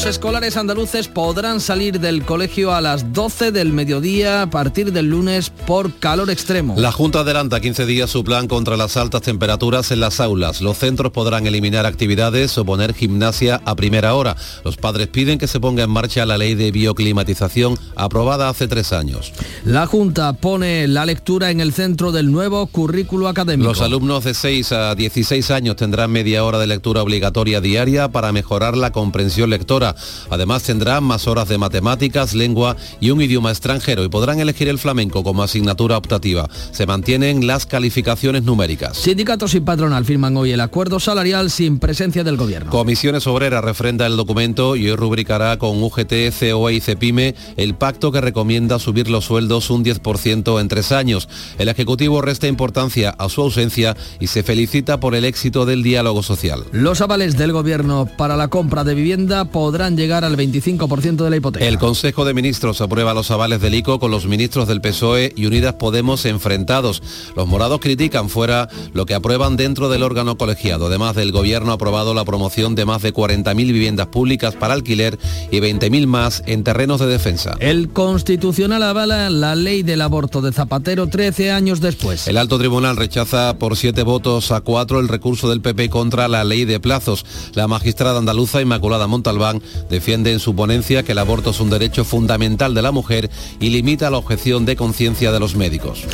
[0.00, 5.10] Los escolares andaluces podrán salir del colegio a las 12 del mediodía a partir del
[5.10, 6.74] lunes por calor extremo.
[6.78, 10.62] La Junta adelanta 15 días su plan contra las altas temperaturas en las aulas.
[10.62, 14.36] Los centros podrán eliminar actividades o poner gimnasia a primera hora.
[14.64, 18.94] Los padres piden que se ponga en marcha la ley de bioclimatización aprobada hace tres
[18.94, 19.34] años.
[19.66, 23.68] La Junta pone la lectura en el centro del nuevo currículo académico.
[23.68, 28.32] Los alumnos de 6 a 16 años tendrán media hora de lectura obligatoria diaria para
[28.32, 29.89] mejorar la comprensión lectora.
[30.30, 34.78] Además tendrán más horas de matemáticas, lengua y un idioma extranjero y podrán elegir el
[34.78, 36.48] flamenco como asignatura optativa.
[36.72, 38.96] Se mantienen las calificaciones numéricas.
[38.96, 42.70] Sindicatos y patronal firman hoy el acuerdo salarial sin presencia del gobierno.
[42.70, 48.12] Comisiones Obreras refrenda el documento y hoy rubricará con UGT, COE y CEPIME el pacto
[48.12, 51.28] que recomienda subir los sueldos un 10% en tres años.
[51.58, 56.22] El Ejecutivo resta importancia a su ausencia y se felicita por el éxito del diálogo
[56.22, 56.64] social.
[56.72, 61.36] Los avales del gobierno para la compra de vivienda podrán llegar al 25% de la
[61.36, 61.64] hipoteca.
[61.64, 65.46] El Consejo de Ministros aprueba los avales del ICO con los ministros del PSOE y
[65.46, 67.02] Unidas Podemos enfrentados.
[67.34, 70.86] Los morados critican fuera lo que aprueban dentro del órgano colegiado.
[70.86, 75.18] Además del gobierno ha aprobado la promoción de más de 40.000 viviendas públicas para alquiler
[75.50, 77.56] y 20.000 más en terrenos de defensa.
[77.60, 82.28] El Constitucional avala la ley del aborto de Zapatero 13 años después.
[82.28, 86.44] El alto tribunal rechaza por siete votos a cuatro el recurso del PP contra la
[86.44, 87.24] ley de plazos.
[87.54, 92.04] La magistrada andaluza Inmaculada Montalbán defiende en su ponencia que el aborto es un derecho
[92.04, 93.30] fundamental de la mujer
[93.60, 96.04] y limita la objeción de conciencia de los médicos.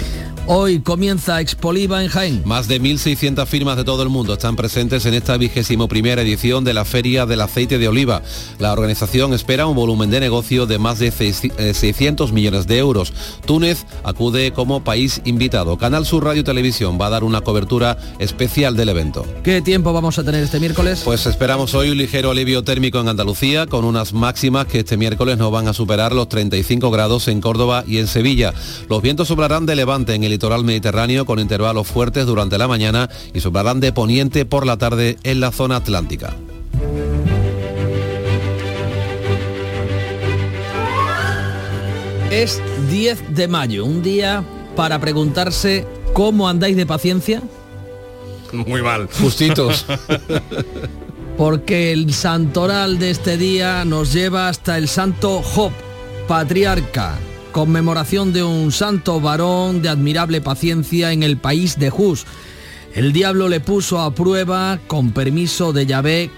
[0.49, 2.43] Hoy comienza Expoliva en Jaén.
[2.45, 6.63] Más de 1.600 firmas de todo el mundo están presentes en esta vigésimo primera edición
[6.63, 8.23] de la Feria del Aceite de Oliva.
[8.61, 13.13] La organización espera un volumen de negocio de más de 600 millones de euros.
[13.45, 15.79] Túnez acude como país invitado.
[15.79, 19.27] Canal Sur Radio y Televisión va a dar una cobertura especial del evento.
[19.43, 21.03] ¿Qué tiempo vamos a tener este miércoles?
[21.05, 25.39] Pues esperamos hoy un ligero alivio térmico en Andalucía, con unas máximas que este miércoles
[25.39, 28.55] no van a superar los 35 grados en Córdoba y en Sevilla.
[28.89, 33.09] Los vientos soplarán de levante en el litoral mediterráneo con intervalos fuertes durante la mañana
[33.33, 36.37] y soplarán de poniente por la tarde en la zona atlántica.
[42.31, 44.45] Es 10 de mayo, un día
[44.77, 47.43] para preguntarse cómo andáis de paciencia.
[48.53, 49.09] Muy mal.
[49.19, 49.87] Justitos.
[51.39, 55.73] Porque el santoral de este día nos lleva hasta el santo Job,
[56.29, 57.17] patriarca,
[57.57, 62.27] conmemoración de un santo varón de admirable paciencia en el país de Jus.
[62.95, 66.31] El diablo le puso a prueba, con permiso de Yahvé,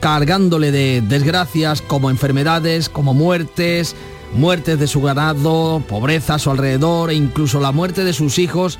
[0.00, 3.96] cargándole de desgracias como enfermedades, como muertes,
[4.34, 8.78] muertes de su ganado, pobreza a su alrededor e incluso la muerte de sus hijos,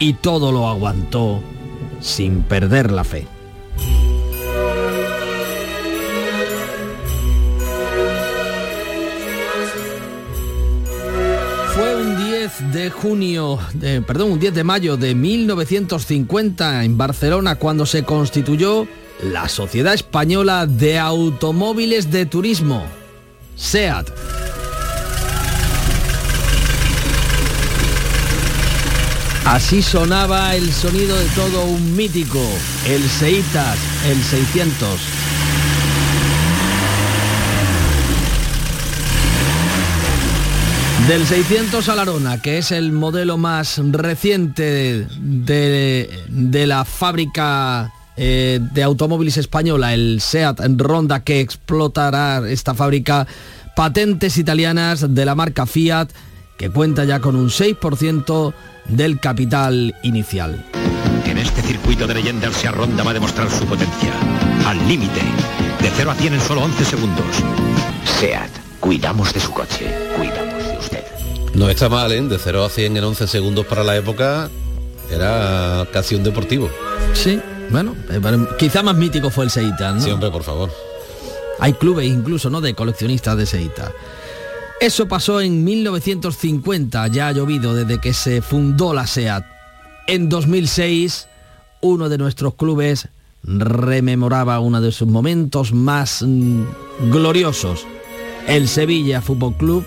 [0.00, 1.40] y todo lo aguantó
[2.00, 3.28] sin perder la fe.
[12.60, 13.58] 10 de junio,
[14.06, 18.86] perdón, un 10 de mayo de 1950 en Barcelona cuando se constituyó
[19.22, 22.84] la Sociedad Española de Automóviles de Turismo,
[23.56, 24.10] SEAT.
[29.46, 32.42] Así sonaba el sonido de todo un mítico,
[32.86, 35.00] el Seitas, el 600.
[41.10, 48.60] Del 600 al Arona, que es el modelo más reciente de, de la fábrica eh,
[48.60, 53.26] de automóviles española, el SEAT Ronda, que explotará esta fábrica,
[53.74, 56.10] patentes italianas de la marca Fiat,
[56.56, 58.54] que cuenta ya con un 6%
[58.86, 60.64] del capital inicial.
[61.24, 64.12] En este circuito de leyenda el Seat Ronda va a demostrar su potencia.
[64.64, 65.22] Al límite.
[65.82, 67.26] De 0 a 100 en solo 11 segundos.
[68.20, 68.50] SEAT.
[68.78, 69.92] Cuidamos de su coche.
[70.16, 70.49] Cuidamos.
[71.60, 72.22] No está mal, ¿eh?
[72.22, 74.48] De 0 a 100 en 11 segundos para la época
[75.10, 76.70] era casi un deportivo.
[77.12, 77.38] Sí,
[77.68, 78.18] bueno, eh,
[78.58, 80.00] quizá más mítico fue el Seita, ¿no?
[80.00, 80.70] Sí, hombre, por favor.
[81.58, 82.62] Hay clubes incluso, ¿no?
[82.62, 83.92] De coleccionistas de Seita.
[84.80, 89.44] Eso pasó en 1950, ya ha llovido desde que se fundó la SEAT.
[90.06, 91.28] En 2006,
[91.82, 93.08] uno de nuestros clubes
[93.42, 96.62] rememoraba uno de sus momentos más mm,
[97.10, 97.86] gloriosos.
[98.48, 99.86] El Sevilla Fútbol Club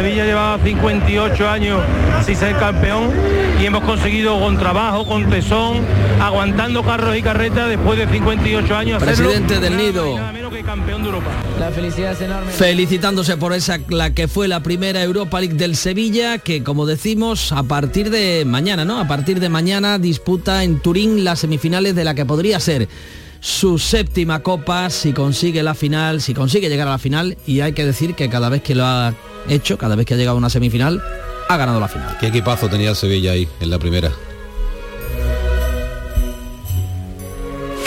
[0.00, 1.78] Sevilla llevaba 58 años
[2.24, 3.10] sin ser campeón
[3.60, 5.84] y hemos conseguido con trabajo, con tesón,
[6.18, 9.02] aguantando carros y carretas después de 58 años.
[9.02, 10.18] Presidente del Nido.
[10.64, 11.26] campeón de Europa.
[11.58, 12.50] La felicidad es enorme.
[12.50, 17.52] Felicitándose por esa la que fue la primera Europa League del Sevilla, que como decimos,
[17.52, 19.00] a partir de mañana, ¿no?
[19.00, 22.88] A partir de mañana disputa en Turín las semifinales de la que podría ser
[23.40, 27.74] su séptima copa si consigue la final, si consigue llegar a la final y hay
[27.74, 29.14] que decir que cada vez que lo ha
[29.48, 31.02] hecho, cada vez que ha llegado a una semifinal,
[31.48, 32.16] ha ganado la final.
[32.18, 34.12] ¿Qué equipazo tenía el Sevilla ahí en la primera?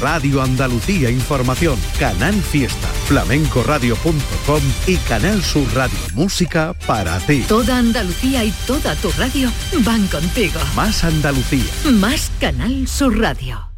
[0.00, 7.44] Radio Andalucía Información, Canal Fiesta, flamencoradio.com y Canal Sur Radio Música para ti.
[7.48, 9.50] Toda Andalucía y toda tu radio
[9.84, 10.60] van contigo.
[10.74, 11.64] Más Andalucía.
[11.92, 13.68] Más Canal Sur Radio.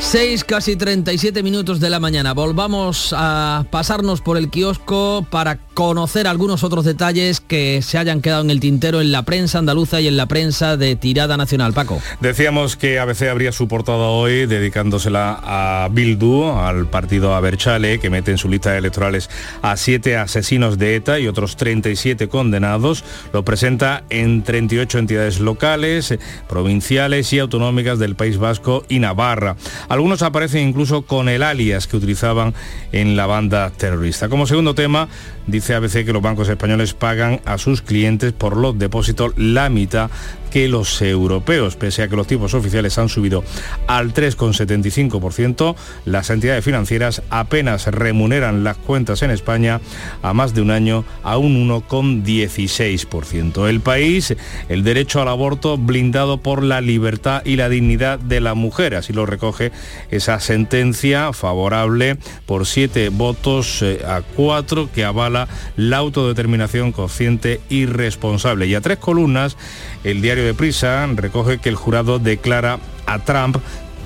[0.00, 2.32] 6 casi 37 minutos de la mañana.
[2.32, 8.42] Volvamos a pasarnos por el kiosco para conocer algunos otros detalles que se hayan quedado
[8.42, 11.72] en el tintero en la prensa andaluza y en la prensa de tirada nacional.
[11.72, 12.02] Paco.
[12.20, 18.30] Decíamos que ABC habría su portada hoy dedicándosela a Bildu, al partido Aberchale, que mete
[18.30, 19.30] en su lista electorales
[19.62, 23.02] a siete asesinos de ETA y otros 37 condenados.
[23.32, 26.14] Lo presenta en 38 entidades locales,
[26.46, 29.56] provinciales y autonómicas del País Vasco y Navarra.
[29.88, 32.52] Algunos aparecen incluso con el alias que utilizaban
[32.92, 34.28] en la banda terrorista.
[34.28, 35.08] Como segundo tema,
[35.50, 40.10] dice ABC que los bancos españoles pagan a sus clientes por los depósitos la mitad
[40.50, 41.76] que los europeos.
[41.76, 43.44] Pese a que los tipos oficiales han subido
[43.86, 49.80] al 3,75%, las entidades financieras apenas remuneran las cuentas en España
[50.22, 53.68] a más de un año a un 1,16%.
[53.68, 54.34] El país,
[54.68, 59.12] el derecho al aborto blindado por la libertad y la dignidad de la mujer, así
[59.12, 59.72] lo recoge
[60.10, 65.39] esa sentencia favorable por siete votos eh, a cuatro que avala
[65.76, 68.66] la autodeterminación consciente y responsable.
[68.66, 69.56] Y a tres columnas,
[70.04, 73.58] el diario de Prisa recoge que el jurado declara a Trump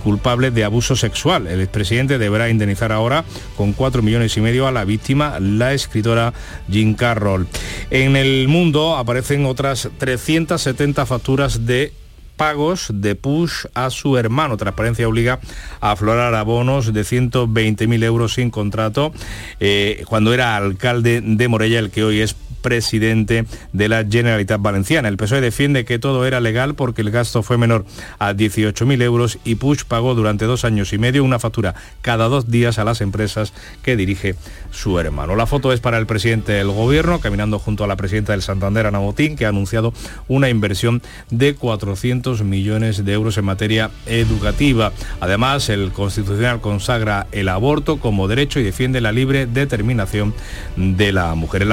[0.05, 1.47] culpable de abuso sexual.
[1.47, 3.24] El expresidente deberá indemnizar ahora
[3.57, 6.35] con 4 millones y medio a la víctima, la escritora
[6.68, 7.49] Jean Carroll.
[7.91, 11.93] En el mundo aparecen otras 370 facturas de
[12.37, 14.57] pagos de push a su hermano.
[14.57, 15.41] Transparencia obliga
[15.80, 19.12] a aflorar abonos de 120.000 euros sin contrato.
[19.61, 23.45] Eh, cuando era alcalde de Morella, el que hoy es presidente
[23.75, 25.09] de la Generalitat Valenciana.
[25.09, 27.85] El PSOE defiende que todo era legal porque el gasto fue menor
[28.19, 32.51] a 18.000 euros y Puig pagó durante dos años y medio una factura cada dos
[32.51, 33.53] días a las empresas
[33.83, 34.35] que dirige
[34.71, 35.37] su hermano.
[35.37, 38.87] La foto es para el presidente del gobierno, caminando junto a la presidenta del Santander,
[38.87, 39.93] Ana Botín, que ha anunciado
[40.27, 44.93] una inversión de 400 millones de euros en materia educativa.
[45.21, 50.33] Además, el Constitucional consagra el aborto como derecho y defiende la libre determinación
[50.77, 51.62] de la mujer.
[51.62, 51.69] En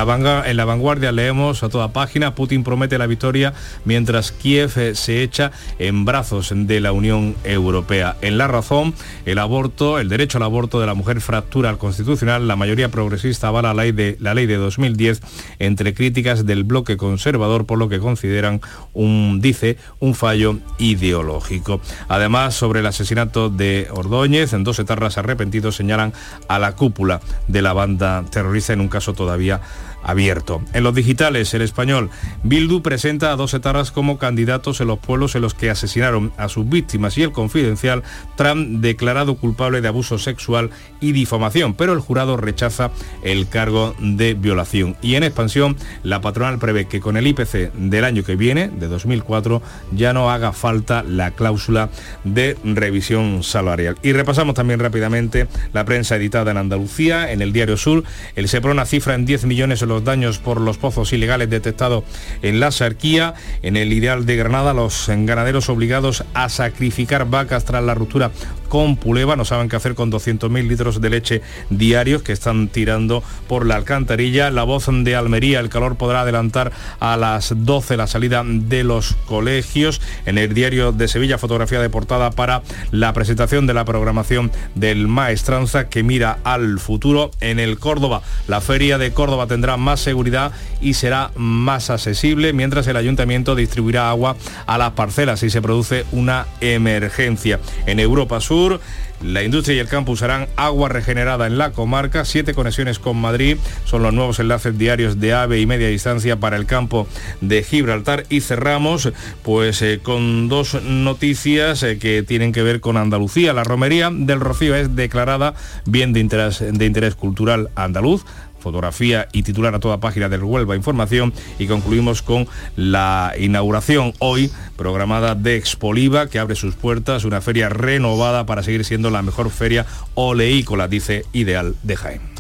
[0.58, 0.66] la,
[1.11, 3.53] leemos a toda página, Putin promete la victoria
[3.86, 8.17] mientras Kiev eh, se echa en brazos de la Unión Europea.
[8.21, 8.93] En la razón,
[9.25, 13.47] el aborto, el derecho al aborto de la mujer fractura al constitucional, la mayoría progresista
[13.47, 15.21] avala la ley de, la ley de 2010
[15.59, 18.61] entre críticas del bloque conservador por lo que consideran
[18.93, 21.79] un, dice, un fallo ideológico.
[22.07, 26.13] Además, sobre el asesinato de Ordóñez, en dos etarras arrepentidos señalan
[26.47, 29.61] a la cúpula de la banda terrorista en un caso todavía
[30.04, 30.62] abierto.
[30.74, 32.10] En los digitales, el español,
[32.43, 36.49] Bildu presenta a dos etarras como candidatos en los pueblos en los que asesinaron a
[36.49, 38.04] sus víctimas y el confidencial,
[38.36, 42.91] Trump declarado culpable de abuso sexual y difamación, pero el jurado rechaza
[43.24, 44.95] el cargo de violación.
[45.02, 48.88] Y en expansión, la patronal prevé que con el IPC del año que viene, de
[48.88, 51.89] 2004, ya no haga falta la cláusula
[52.24, 53.97] de revisión salarial.
[54.02, 58.04] Y repasamos también rápidamente la prensa editada en Andalucía, en el Diario Sur,
[58.36, 62.04] el Seprona cifra en 10 millones los daños por los pozos ilegales detectados
[62.42, 63.34] en la Sarquía.
[63.62, 68.32] En el ideal de Granada, los ganaderos obligados a sacrificar vacas tras la ruptura
[68.72, 73.22] con Puleva no saben qué hacer con 200.000 litros de leche diarios que están tirando
[73.50, 74.50] por la alcantarilla.
[74.50, 76.72] La voz de Almería, el calor podrá adelantar
[77.02, 80.00] a las 12 la salida de los colegios.
[80.26, 85.10] En el diario de Sevilla, fotografía de portada para la presentación de la programación del
[85.10, 87.32] Maestranza que mira al futuro.
[87.42, 92.88] En el Córdoba, la feria de Córdoba tendrá más seguridad y será más accesible, mientras
[92.88, 97.59] el ayuntamiento distribuirá agua a las parcelas si se produce una emergencia.
[97.86, 98.79] En Europa Sur,
[99.23, 102.25] la industria y el campo usarán agua regenerada en la comarca.
[102.25, 106.57] Siete conexiones con Madrid son los nuevos enlaces diarios de AVE y media distancia para
[106.57, 107.07] el campo
[107.39, 108.25] de Gibraltar.
[108.29, 109.11] Y cerramos
[109.43, 113.53] pues eh, con dos noticias eh, que tienen que ver con Andalucía.
[113.53, 115.53] La romería del Rocío es declarada
[115.86, 118.25] bien de interés, de interés cultural andaluz
[118.62, 124.51] fotografía y titular a toda página del Huelva Información y concluimos con la inauguración hoy
[124.78, 129.49] programada de Expoliva que abre sus puertas, una feria renovada para seguir siendo la mejor
[129.49, 129.86] feria
[130.16, 132.30] oleícola, dice Ideal de Jaén.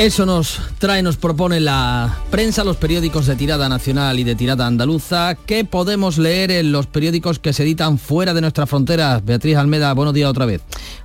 [0.00, 4.66] Eso nos trae, nos propone la prensa, los periódicos de tirada nacional y de tirada
[4.66, 5.34] andaluza.
[5.34, 9.22] ¿Qué podemos leer en los periódicos que se editan fuera de nuestras fronteras?
[9.22, 10.62] Beatriz Almeda, buenos días otra vez.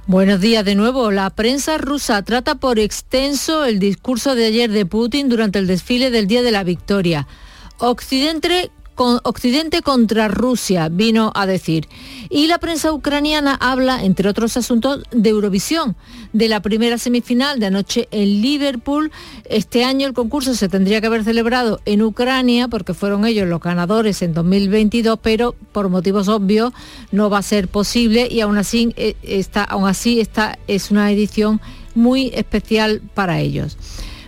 [0.07, 1.11] Buenos días de nuevo.
[1.11, 6.09] La prensa rusa trata por extenso el discurso de ayer de Putin durante el desfile
[6.09, 7.27] del Día de la Victoria.
[7.79, 11.87] Occidente Occidente contra Rusia, vino a decir.
[12.29, 15.95] Y la prensa ucraniana habla, entre otros asuntos, de Eurovisión,
[16.33, 19.11] de la primera semifinal de anoche en Liverpool.
[19.45, 23.61] Este año el concurso se tendría que haber celebrado en Ucrania porque fueron ellos los
[23.61, 26.73] ganadores en 2022, pero por motivos obvios
[27.11, 29.15] no va a ser posible y aún así, eh,
[29.67, 31.61] aún así esta es una edición
[31.95, 33.77] muy especial para ellos.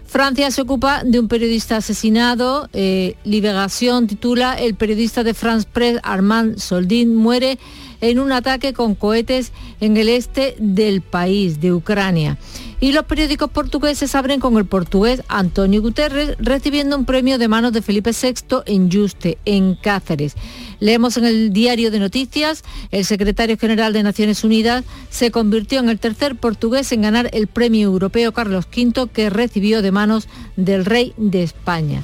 [0.08, 2.70] Francia se ocupa de un periodista asesinado.
[2.72, 7.60] Eh, Liberación titula El periodista de France Press, Armand Soldin, muere
[8.02, 12.38] en un ataque con cohetes en el este del país, de Ucrania.
[12.80, 17.74] Y los periódicos portugueses abren con el portugués Antonio Guterres recibiendo un premio de manos
[17.74, 20.36] de Felipe VI en Juste, en Cáceres.
[20.80, 25.90] Leemos en el diario de noticias, el secretario general de Naciones Unidas se convirtió en
[25.90, 30.86] el tercer portugués en ganar el premio europeo Carlos V que recibió de manos del
[30.86, 32.04] rey de España.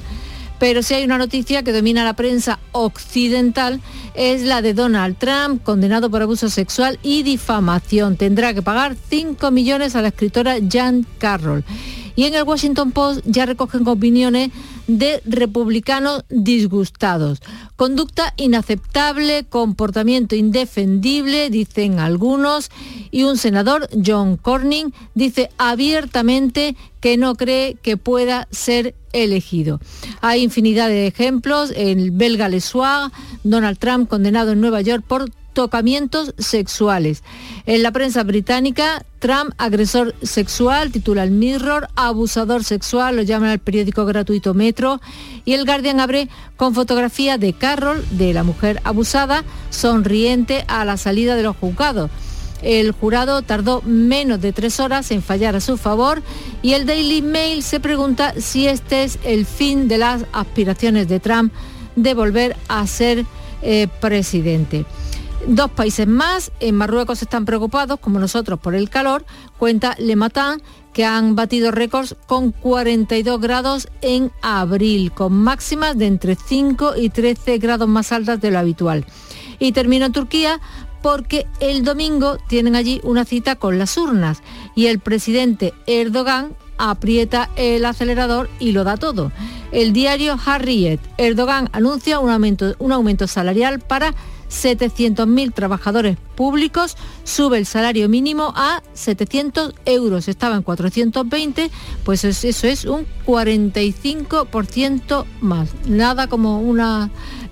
[0.58, 3.80] Pero si hay una noticia que domina la prensa occidental
[4.14, 8.16] es la de Donald Trump, condenado por abuso sexual y difamación.
[8.16, 11.64] Tendrá que pagar 5 millones a la escritora Jan Carroll.
[12.16, 14.50] Y en el Washington Post ya recogen opiniones
[14.86, 17.40] de republicanos disgustados.
[17.76, 22.70] Conducta inaceptable, comportamiento indefendible, dicen algunos,
[23.10, 29.80] y un senador, John Corning, dice abiertamente que no cree que pueda ser elegido.
[30.20, 31.72] Hay infinidad de ejemplos.
[31.76, 32.60] El belga Le
[33.42, 37.22] Donald Trump condenado en Nueva York por tocamientos sexuales.
[37.64, 43.60] En la prensa británica, Trump, agresor sexual, titula el Mirror, abusador sexual, lo llaman al
[43.60, 45.00] periódico gratuito Metro,
[45.46, 50.98] y el Guardian abre con fotografía de Carroll, de la mujer abusada, sonriente a la
[50.98, 52.10] salida de los juzgados.
[52.60, 56.22] El jurado tardó menos de tres horas en fallar a su favor
[56.62, 61.20] y el Daily Mail se pregunta si este es el fin de las aspiraciones de
[61.20, 61.52] Trump
[61.94, 63.26] de volver a ser
[63.60, 64.86] eh, presidente.
[65.46, 69.26] Dos países más, en Marruecos están preocupados, como nosotros, por el calor,
[69.58, 70.62] cuenta Le Matin,
[70.94, 77.10] que han batido récords con 42 grados en abril, con máximas de entre 5 y
[77.10, 79.04] 13 grados más altas de lo habitual.
[79.58, 80.60] Y termino en Turquía
[81.02, 84.42] porque el domingo tienen allí una cita con las urnas
[84.74, 89.30] y el presidente Erdogan aprieta el acelerador y lo da todo.
[89.72, 94.14] El diario Harriet, Erdogan anuncia un aumento, un aumento salarial para
[94.54, 101.70] 700.000 trabajadores públicos, sube el salario mínimo a 700 euros, estaba en 420,
[102.04, 107.10] pues eso es un 45% más, nada como una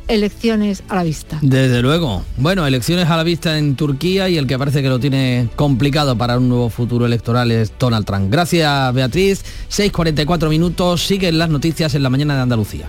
[0.08, 1.38] elecciones a la vista.
[1.42, 2.24] Desde luego.
[2.36, 6.16] Bueno, elecciones a la vista en Turquía y el que parece que lo tiene complicado
[6.16, 8.30] para un nuevo futuro electoral es Donald Trump.
[8.30, 9.44] Gracias, Beatriz.
[9.70, 11.06] 6.44 minutos.
[11.06, 12.88] Siguen las noticias en la mañana de Andalucía.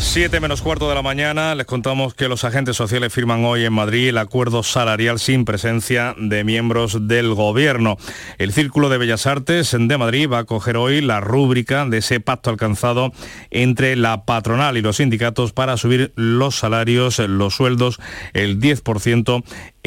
[0.00, 3.72] 7 menos cuarto de la mañana les contamos que los agentes sociales firman hoy en
[3.72, 7.96] Madrid el acuerdo salarial sin presencia de miembros del gobierno.
[8.38, 12.20] El Círculo de Bellas Artes de Madrid va a coger hoy la rúbrica de ese
[12.20, 13.12] pacto alcanzado
[13.50, 17.98] entre la patronal y los sindicatos para subir los salarios, los sueldos,
[18.32, 19.44] el 10%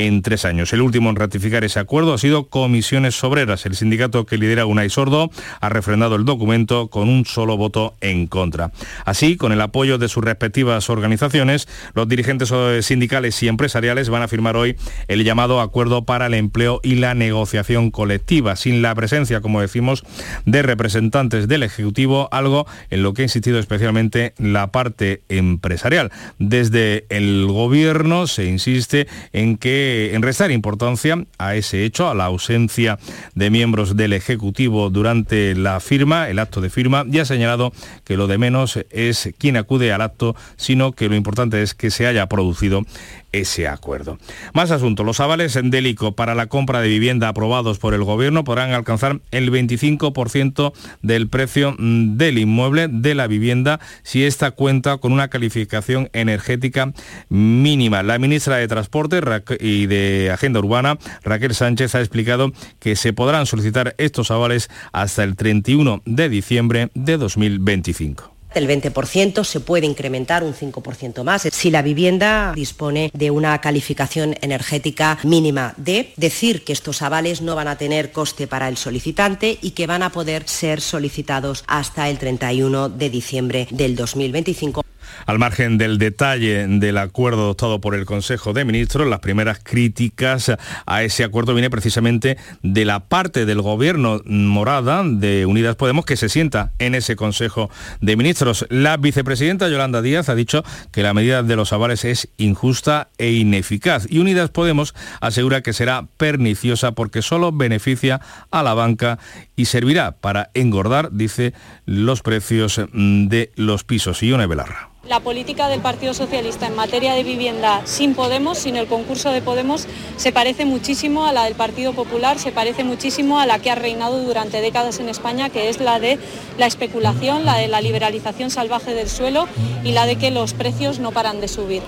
[0.07, 0.73] en tres años.
[0.73, 3.65] El último en ratificar ese acuerdo ha sido Comisiones Obreras.
[3.65, 5.29] El sindicato que lidera Unai Sordo
[5.59, 8.71] ha refrendado el documento con un solo voto en contra.
[9.05, 14.27] Así, con el apoyo de sus respectivas organizaciones, los dirigentes sindicales y empresariales van a
[14.27, 14.75] firmar hoy
[15.07, 20.03] el llamado Acuerdo para el Empleo y la Negociación Colectiva, sin la presencia, como decimos,
[20.45, 26.11] de representantes del Ejecutivo, algo en lo que ha insistido especialmente la parte empresarial.
[26.39, 32.25] Desde el Gobierno se insiste en que en restar importancia a ese hecho, a la
[32.25, 32.99] ausencia
[33.35, 37.73] de miembros del Ejecutivo durante la firma, el acto de firma, y ha señalado
[38.03, 41.91] que lo de menos es quien acude al acto, sino que lo importante es que
[41.91, 42.83] se haya producido
[43.32, 44.17] ese acuerdo.
[44.53, 45.05] Más asuntos.
[45.05, 49.21] Los avales en Delico para la compra de vivienda aprobados por el Gobierno podrán alcanzar
[49.32, 55.29] el 25% del precio mm, del inmueble de la vivienda si ésta cuenta con una
[55.29, 56.93] calificación energética
[57.29, 58.03] mínima.
[58.03, 59.21] La ministra de Transporte
[59.59, 65.23] y de Agenda Urbana, Raquel Sánchez, ha explicado que se podrán solicitar estos avales hasta
[65.23, 71.69] el 31 de diciembre de 2025 del 20%, se puede incrementar un 5% más si
[71.69, 77.67] la vivienda dispone de una calificación energética mínima D, decir que estos avales no van
[77.67, 82.17] a tener coste para el solicitante y que van a poder ser solicitados hasta el
[82.17, 84.83] 31 de diciembre del 2025.
[85.26, 90.51] Al margen del detalle del acuerdo adoptado por el Consejo de Ministros, las primeras críticas
[90.86, 96.18] a ese acuerdo viene precisamente de la parte del gobierno morada de Unidas Podemos que
[96.18, 97.70] se sienta en ese Consejo
[98.01, 98.66] de Ministros.
[98.70, 103.32] La vicepresidenta Yolanda Díaz ha dicho que la medida de los avales es injusta e
[103.32, 109.20] ineficaz y Unidas Podemos asegura que será perniciosa porque solo beneficia a la banca
[109.55, 111.53] y servirá para engordar, dice,
[111.86, 114.24] los precios de los pisos.
[114.24, 114.89] Y una Belarra.
[115.12, 119.41] La política del Partido Socialista en materia de vivienda sin Podemos, sin el concurso de
[119.41, 119.86] Podemos,
[120.16, 123.76] se parece muchísimo a la del Partido Popular, se parece muchísimo a la que ha
[123.76, 126.18] reinado durante décadas en España, que es la de
[126.57, 129.49] la especulación, la de la liberalización salvaje del suelo
[129.84, 131.84] y la de que los precios no paran de subir.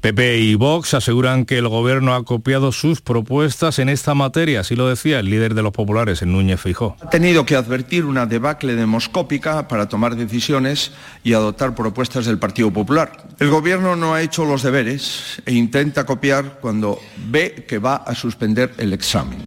[0.00, 4.74] PP y Vox aseguran que el gobierno ha copiado sus propuestas en esta materia, así
[4.74, 6.96] lo decía el líder de los populares, en Núñez Fijó.
[7.02, 10.92] Ha tenido que advertir una debacle demoscópica para tomar decisiones
[11.22, 13.10] y adoptar propuestas del Partido Partido Popular.
[13.40, 18.14] El Gobierno no ha hecho los deberes e intenta copiar cuando ve que va a
[18.14, 19.44] suspender el examen.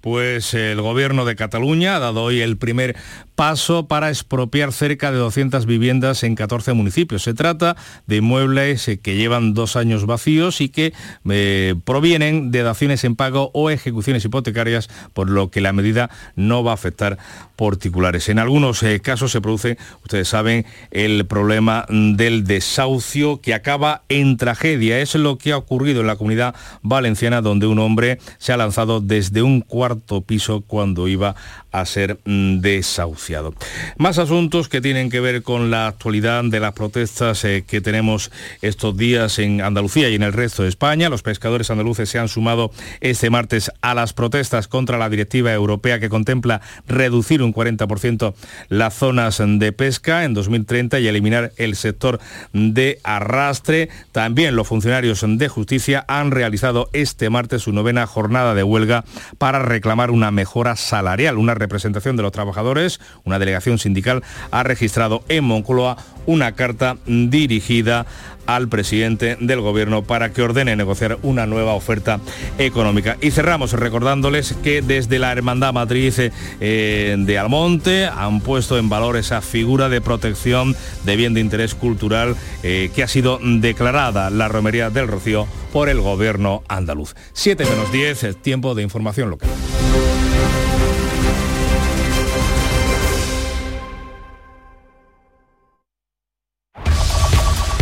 [0.00, 2.96] Pues el gobierno de Cataluña ha dado hoy el primer
[3.36, 7.22] paso para expropiar cerca de 200 viviendas en 14 municipios.
[7.22, 7.76] Se trata
[8.06, 10.94] de inmuebles eh, que llevan dos años vacíos y que
[11.28, 16.64] eh, provienen de daciones en pago o ejecuciones hipotecarias, por lo que la medida no
[16.64, 17.18] va a afectar
[17.56, 18.28] particulares.
[18.28, 24.36] En algunos eh, casos se produce, ustedes saben, el problema del desahucio que acaba en
[24.36, 24.98] tragedia.
[25.00, 29.00] Es lo que ha ocurrido en la comunidad valenciana, donde un hombre se ha lanzado
[29.00, 29.85] desde un cuarto
[30.26, 31.34] piso cuando iba
[31.80, 33.54] a ser mm, desahuciado.
[33.98, 38.30] Más asuntos que tienen que ver con la actualidad de las protestas eh, que tenemos
[38.62, 41.08] estos días en Andalucía y en el resto de España.
[41.08, 42.70] Los pescadores andaluces se han sumado
[43.00, 48.34] este martes a las protestas contra la directiva europea que contempla reducir un 40%
[48.68, 52.20] las zonas de pesca en 2030 y eliminar el sector
[52.52, 53.88] de arrastre.
[54.12, 59.04] También los funcionarios de justicia han realizado este martes su novena jornada de huelga
[59.38, 65.24] para reclamar una mejora salarial, una representación de los trabajadores, una delegación sindical, ha registrado
[65.28, 65.96] en Moncloa
[66.26, 68.06] una carta dirigida
[68.46, 72.20] al presidente del gobierno para que ordene negociar una nueva oferta
[72.58, 73.16] económica.
[73.20, 79.16] Y cerramos recordándoles que desde la Hermandad Matriz eh, de Almonte han puesto en valor
[79.16, 84.48] esa figura de protección de bien de interés cultural eh, que ha sido declarada la
[84.48, 87.14] Romería del Rocío por el gobierno andaluz.
[87.32, 89.50] 7 menos 10, tiempo de información local.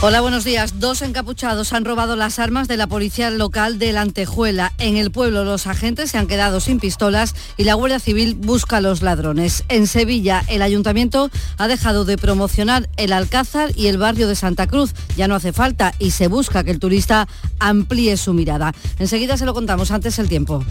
[0.00, 0.80] Hola, buenos días.
[0.80, 4.74] Dos encapuchados han robado las armas de la policía local de la Antejuela.
[4.78, 8.78] En el pueblo los agentes se han quedado sin pistolas y la Guardia Civil busca
[8.78, 9.64] a los ladrones.
[9.68, 14.66] En Sevilla el ayuntamiento ha dejado de promocionar el Alcázar y el barrio de Santa
[14.66, 14.92] Cruz.
[15.16, 17.26] Ya no hace falta y se busca que el turista
[17.58, 18.74] amplíe su mirada.
[18.98, 20.62] Enseguida se lo contamos antes el tiempo.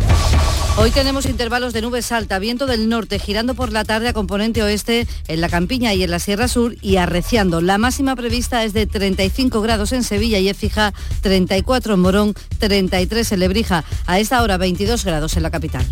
[0.76, 4.64] Hoy tenemos intervalos de nubes alta, viento del norte girando por la tarde a componente
[4.64, 7.62] oeste en la Campiña y en la Sierra Sur y arreciando.
[7.62, 8.88] La máxima prevista es de
[9.24, 13.86] 35 grados en Sevilla y Écija, 34 en Morón, 33 en Lebrija.
[14.06, 15.86] A esta hora 22 grados en la capital.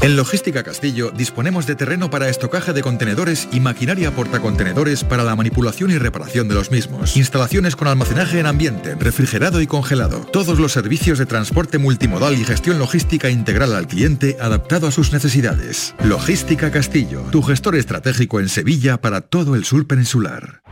[0.00, 5.36] En Logística Castillo disponemos de terreno para estocaje de contenedores y maquinaria portacontenedores para la
[5.36, 7.18] manipulación y reparación de los mismos.
[7.18, 10.20] Instalaciones con almacenaje en ambiente, refrigerado y congelado.
[10.32, 15.12] Todos los servicios de transporte multimodal y gestión logística integral al cliente adaptado a sus
[15.12, 15.94] necesidades.
[16.02, 20.62] Logística Castillo, tu gestor estratégico en Sevilla para todo el sur peninsular.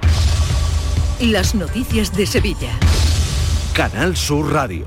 [1.21, 2.79] Las noticias de Sevilla.
[3.73, 4.85] Canal Sur Radio.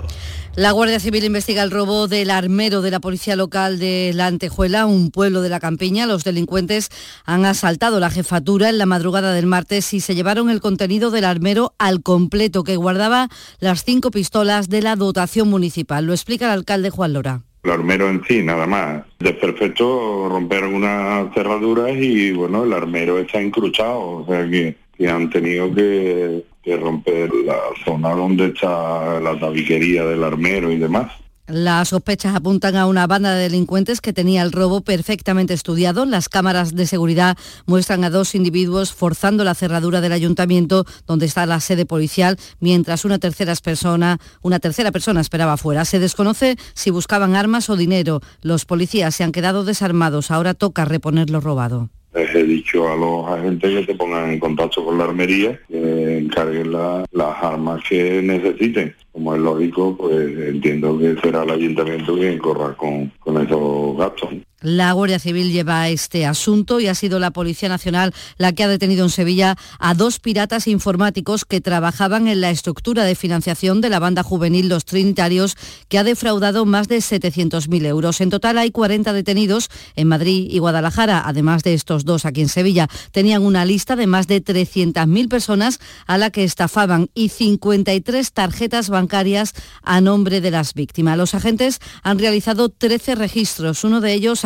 [0.55, 4.85] La Guardia Civil investiga el robo del armero de la policía local de La Antejuela,
[4.85, 6.05] un pueblo de la campiña.
[6.05, 6.87] Los delincuentes
[7.25, 11.25] han asaltado la jefatura en la madrugada del martes y se llevaron el contenido del
[11.25, 13.27] armero al completo, que guardaba
[13.59, 16.05] las cinco pistolas de la dotación municipal.
[16.05, 17.41] Lo explica el alcalde Juan Lora.
[17.63, 19.03] El armero en sí, nada más.
[19.19, 25.09] De perfecto, romper unas cerraduras y bueno, el armero está encruchado, o sea que, que
[25.09, 31.11] han tenido que que romper la zona donde está la tabiquería del armero y demás.
[31.47, 36.05] Las sospechas apuntan a una banda de delincuentes que tenía el robo perfectamente estudiado.
[36.05, 41.45] Las cámaras de seguridad muestran a dos individuos forzando la cerradura del ayuntamiento donde está
[41.45, 45.83] la sede policial, mientras una tercera persona, una tercera persona esperaba afuera.
[45.83, 48.21] Se desconoce si buscaban armas o dinero.
[48.41, 50.31] Los policías se han quedado desarmados.
[50.31, 51.89] Ahora toca reponer lo robado.
[52.13, 56.17] Les he dicho a los agentes que se pongan en contacto con la armería, que
[56.17, 58.93] encarguen las armas que necesiten.
[59.11, 64.29] Como es lógico, pues entiendo que será el ayuntamiento quien corra con, con esos gastos.
[64.61, 68.67] La Guardia Civil lleva este asunto y ha sido la Policía Nacional la que ha
[68.67, 73.89] detenido en Sevilla a dos piratas informáticos que trabajaban en la estructura de financiación de
[73.89, 75.57] la banda juvenil Los Trinitarios,
[75.89, 78.21] que ha defraudado más de 700.000 euros.
[78.21, 82.49] En total hay 40 detenidos en Madrid y Guadalajara, además de estos dos aquí en
[82.49, 82.87] Sevilla.
[83.11, 88.89] Tenían una lista de más de 300.000 personas a la que estafaban y 53 tarjetas
[88.89, 91.17] bancarias a nombre de las víctimas.
[91.17, 94.45] Los agentes han realizado 13 registros, uno de ellos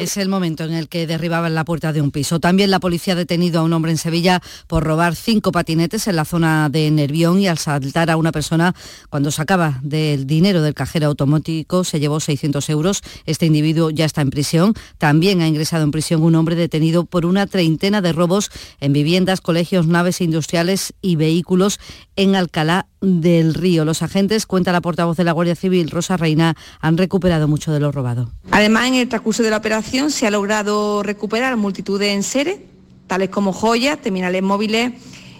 [0.00, 2.40] Es el momento en el que derribaban la puerta de un piso.
[2.40, 6.16] También la policía ha detenido a un hombre en Sevilla por robar cinco patinetes en
[6.16, 8.74] la zona de Nervión y al saltar a una persona
[9.08, 13.02] cuando sacaba del dinero del cajero automático se llevó 600 euros.
[13.24, 14.74] Este individuo ya está en prisión.
[14.98, 19.40] También ha ingresado en prisión un hombre detenido por una treintena de robos en viviendas,
[19.40, 21.78] colegios, naves industriales y vehículos
[22.16, 23.84] en Alcalá del Río.
[23.84, 27.80] Los agentes, cuenta la portavoz de la Guardia Civil, Rosa Reina, han recuperado mucho de
[27.80, 28.30] lo robado.
[28.50, 32.58] Además, en el transcurso de la operación se ha logrado recuperar multitud de enseres,
[33.06, 34.92] tales como joyas, terminales móviles,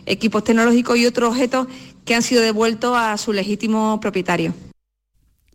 [0.07, 1.67] equipos tecnológicos y otros objetos
[2.05, 4.53] que han sido devueltos a su legítimo propietario.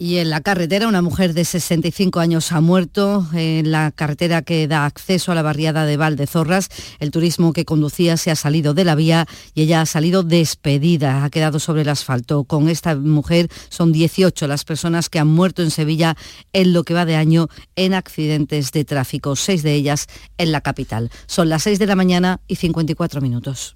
[0.02, 4.66] Y en la carretera, una mujer de 65 años ha muerto en la carretera que
[4.66, 6.70] da acceso a la barriada de Valdezorras.
[7.00, 11.26] El turismo que conducía se ha salido de la vía y ella ha salido despedida,
[11.26, 12.46] ha quedado sobre el asfalto.
[12.46, 16.16] Con esta mujer son 18 las personas que han muerto en Sevilla
[16.54, 20.62] en lo que va de año en accidentes de tráfico, seis de ellas en la
[20.62, 21.12] capital.
[21.28, 23.76] Son las 6 de la mañana y 54 minutos.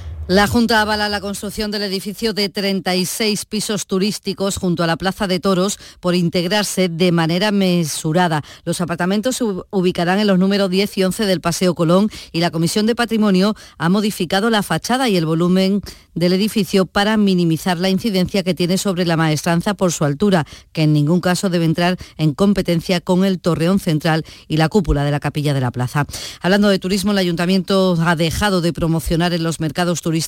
[0.27, 5.27] La Junta avala la construcción del edificio de 36 pisos turísticos junto a la Plaza
[5.27, 8.41] de Toros por integrarse de manera mesurada.
[8.63, 12.51] Los apartamentos se ubicarán en los números 10 y 11 del Paseo Colón y la
[12.51, 15.81] Comisión de Patrimonio ha modificado la fachada y el volumen
[16.13, 20.83] del edificio para minimizar la incidencia que tiene sobre la maestranza por su altura, que
[20.83, 25.11] en ningún caso debe entrar en competencia con el torreón central y la cúpula de
[25.11, 26.05] la capilla de la plaza.
[26.41, 30.20] Hablando de turismo, el ayuntamiento ha dejado de promocionar en los mercados turísticos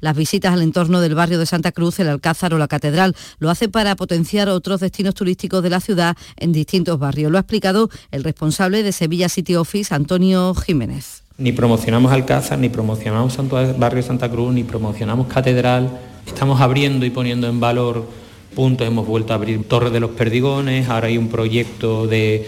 [0.00, 3.14] las visitas al entorno del barrio de Santa Cruz, el Alcázar o la Catedral.
[3.38, 7.30] Lo hace para potenciar otros destinos turísticos de la ciudad en distintos barrios.
[7.30, 11.22] Lo ha explicado el responsable de Sevilla City Office, Antonio Jiménez.
[11.38, 13.38] Ni promocionamos Alcázar, ni promocionamos
[13.78, 16.00] Barrio Santa Cruz, ni promocionamos Catedral.
[16.26, 18.08] Estamos abriendo y poniendo en valor
[18.54, 18.86] puntos.
[18.86, 22.44] Hemos vuelto a abrir Torre de los Perdigones, ahora hay un proyecto de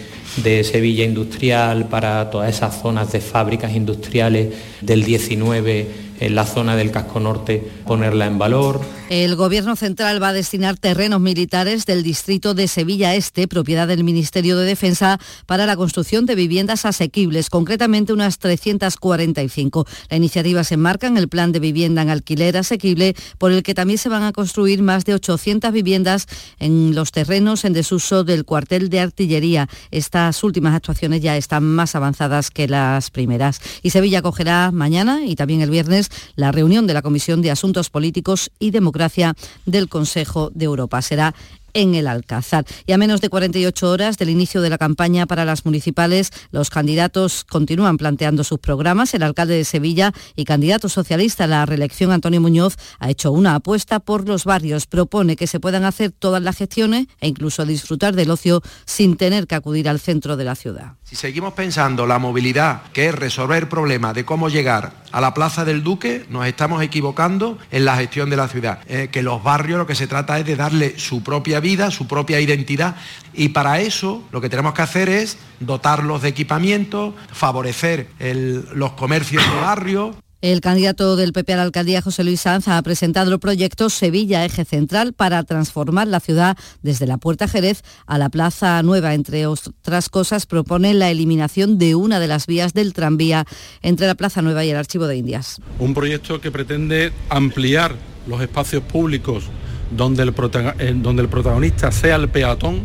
[0.65, 6.91] Sevilla Industrial para todas esas zonas de fábricas industriales del 19 en la zona del
[6.91, 8.81] casco norte ponerla en valor.
[9.09, 14.05] El Gobierno Central va a destinar terrenos militares del distrito de Sevilla Este, propiedad del
[14.05, 19.87] Ministerio de Defensa, para la construcción de viviendas asequibles, concretamente unas 345.
[20.11, 23.75] La iniciativa se enmarca en el plan de vivienda en alquiler asequible, por el que
[23.75, 26.27] también se van a construir más de 800 viviendas
[26.59, 29.69] en los terrenos en desuso del cuartel de artillería.
[29.91, 33.61] Estas últimas actuaciones ya están más avanzadas que las primeras.
[33.83, 37.91] Y Sevilla acogerá mañana y también el viernes la reunión de la Comisión de Asuntos
[37.91, 39.35] Políticos y Democracia
[39.67, 41.03] del Consejo de Europa.
[41.03, 41.35] Será
[41.75, 42.65] en el Alcázar.
[42.87, 46.71] Y a menos de 48 horas del inicio de la campaña para las municipales, los
[46.71, 49.15] candidatos continúan planteando sus programas.
[49.15, 53.55] El alcalde de Sevilla y candidato socialista a la reelección, Antonio Muñoz, ha hecho una
[53.55, 54.87] apuesta por los barrios.
[54.87, 59.47] Propone que se puedan hacer todas las gestiones e incluso disfrutar del ocio sin tener
[59.47, 60.95] que acudir al centro de la ciudad.
[61.05, 65.35] Si seguimos pensando la movilidad, que es resolver el problema de cómo llegar a la
[65.35, 68.81] Plaza del Duque, nos estamos equivocando en la gestión de la ciudad.
[68.87, 72.07] Eh, que los barrios lo que se trata es de darle su propia vida, su
[72.07, 72.97] propia identidad.
[73.35, 79.43] Y para eso lo que tenemos que hacer es dotarlos de equipamiento, favorecer los comercios
[79.45, 80.17] de barrio.
[80.43, 84.43] El candidato del PP a la alcaldía, José Luis Sanz, ha presentado el proyecto Sevilla
[84.43, 89.13] Eje Central para transformar la ciudad desde la Puerta Jerez a la Plaza Nueva.
[89.13, 93.45] Entre otras cosas, propone la eliminación de una de las vías del tranvía
[93.83, 95.61] entre la Plaza Nueva y el Archivo de Indias.
[95.79, 97.95] Un proyecto que pretende ampliar
[98.27, 99.45] los espacios públicos
[99.91, 100.35] donde el,
[100.79, 102.81] eh, donde el protagonista sea el peatón,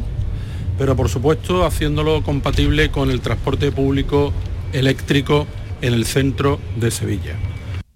[0.78, 4.34] pero por supuesto haciéndolo compatible con el transporte público
[4.74, 5.48] eléctrico
[5.82, 7.36] en el centro de Sevilla.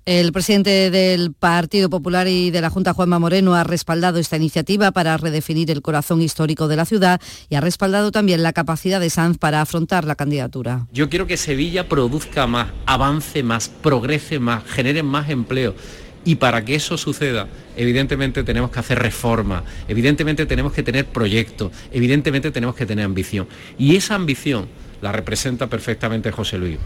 [0.05, 4.91] El presidente del Partido Popular y de la Junta, Juanma Moreno, ha respaldado esta iniciativa
[4.91, 9.11] para redefinir el corazón histórico de la ciudad y ha respaldado también la capacidad de
[9.11, 10.87] Sanz para afrontar la candidatura.
[10.91, 15.75] Yo quiero que Sevilla produzca más, avance más, progrese más, genere más empleo.
[16.25, 17.47] Y para que eso suceda,
[17.77, 23.47] evidentemente tenemos que hacer reformas, evidentemente tenemos que tener proyectos, evidentemente tenemos que tener ambición.
[23.77, 24.67] Y esa ambición
[25.01, 26.77] la representa perfectamente José Luis.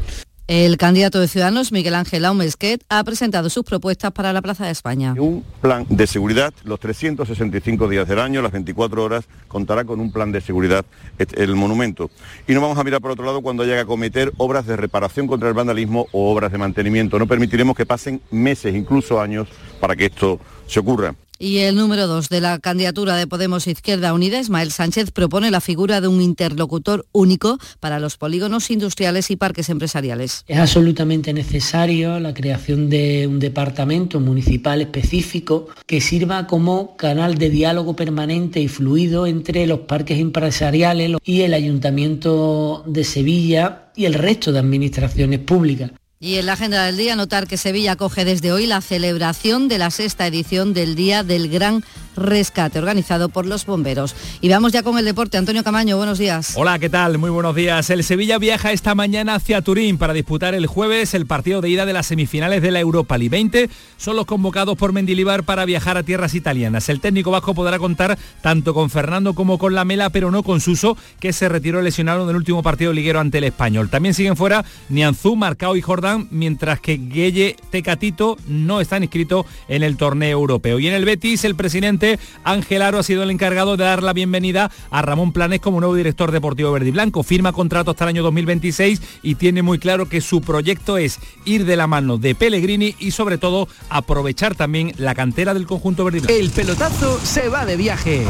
[0.56, 4.72] El candidato de Ciudadanos, Miguel Ángel Aumesquet, ha presentado sus propuestas para la Plaza de
[4.72, 5.16] España.
[5.18, 10.12] Un plan de seguridad, los 365 días del año, las 24 horas, contará con un
[10.12, 10.86] plan de seguridad
[11.18, 12.12] el monumento.
[12.48, 15.26] Y no vamos a mirar por otro lado cuando haya que acometer obras de reparación
[15.26, 17.18] contra el vandalismo o obras de mantenimiento.
[17.18, 19.48] No permitiremos que pasen meses, incluso años,
[19.80, 21.16] para que esto se ocurra.
[21.40, 25.62] Y el número dos de la candidatura de Podemos Izquierda Unida, Ismael Sánchez, propone la
[25.62, 30.46] figura de un interlocutor único para los polígonos industriales y parques empresariales.
[30.48, 37.50] Es absolutamente necesario la creación de un departamento municipal específico que sirva como canal de
[37.50, 44.14] diálogo permanente y fluido entre los parques empresariales y el Ayuntamiento de Sevilla y el
[44.14, 45.92] resto de administraciones públicas.
[46.24, 49.78] Y en la agenda del día, notar que Sevilla acoge desde hoy la celebración de
[49.78, 51.84] la sexta edición del Día del Gran
[52.16, 54.16] rescate organizado por los bomberos.
[54.42, 55.38] Y vamos ya con el deporte.
[55.38, 56.54] Antonio Camaño, buenos días.
[56.56, 57.18] Hola, ¿qué tal?
[57.18, 57.90] Muy buenos días.
[57.90, 61.86] El Sevilla viaja esta mañana hacia Turín para disputar el jueves el partido de ida
[61.86, 63.70] de las semifinales de la Europa League 20.
[63.98, 66.90] Son los convocados por Mendilibar para viajar a tierras italianas.
[66.90, 70.98] El técnico vasco podrá contar tanto con Fernando como con Lamela, pero no con Suso,
[71.20, 73.90] que se retiró lesionado en el último partido liguero ante el español.
[73.90, 79.84] También siguen fuera Nianzú, Marcao y Jordán, mientras que Gueye Tecatito no están inscritos en
[79.84, 80.80] el torneo europeo.
[80.80, 84.14] Y en el Betis, el presidente Ángel Aro ha sido el encargado de dar la
[84.14, 87.24] bienvenida a Ramón Planes como nuevo director deportivo verde y blanco.
[87.24, 91.66] Firma contrato hasta el año 2026 y tiene muy claro que su proyecto es ir
[91.66, 96.22] de la mano de Pellegrini y sobre todo aprovechar también la cantera del conjunto verde.
[96.38, 98.26] El pelotazo se va de viaje.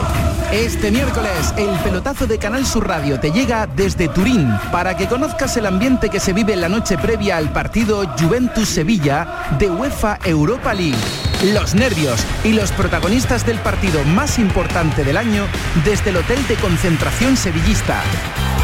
[0.51, 5.57] Este miércoles el pelotazo de Canal Sur Radio te llega desde Turín para que conozcas
[5.57, 10.19] el ambiente que se vive en la noche previa al partido Juventus Sevilla de UEFA
[10.23, 10.95] Europa League.
[11.53, 15.47] Los nervios y los protagonistas del partido más importante del año
[15.83, 18.03] desde el Hotel de Concentración Sevillista.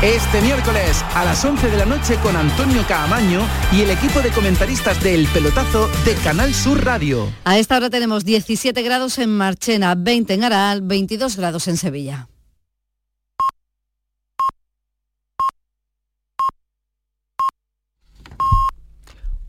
[0.04, 3.42] Este miércoles a las 11 de la noche con Antonio Caamaño
[3.74, 7.28] y el equipo de comentaristas del Pelotazo de Canal Sur Radio.
[7.46, 12.29] A esta hora tenemos 17 grados en Marchena, 20 en Aral, 22 grados en Sevilla.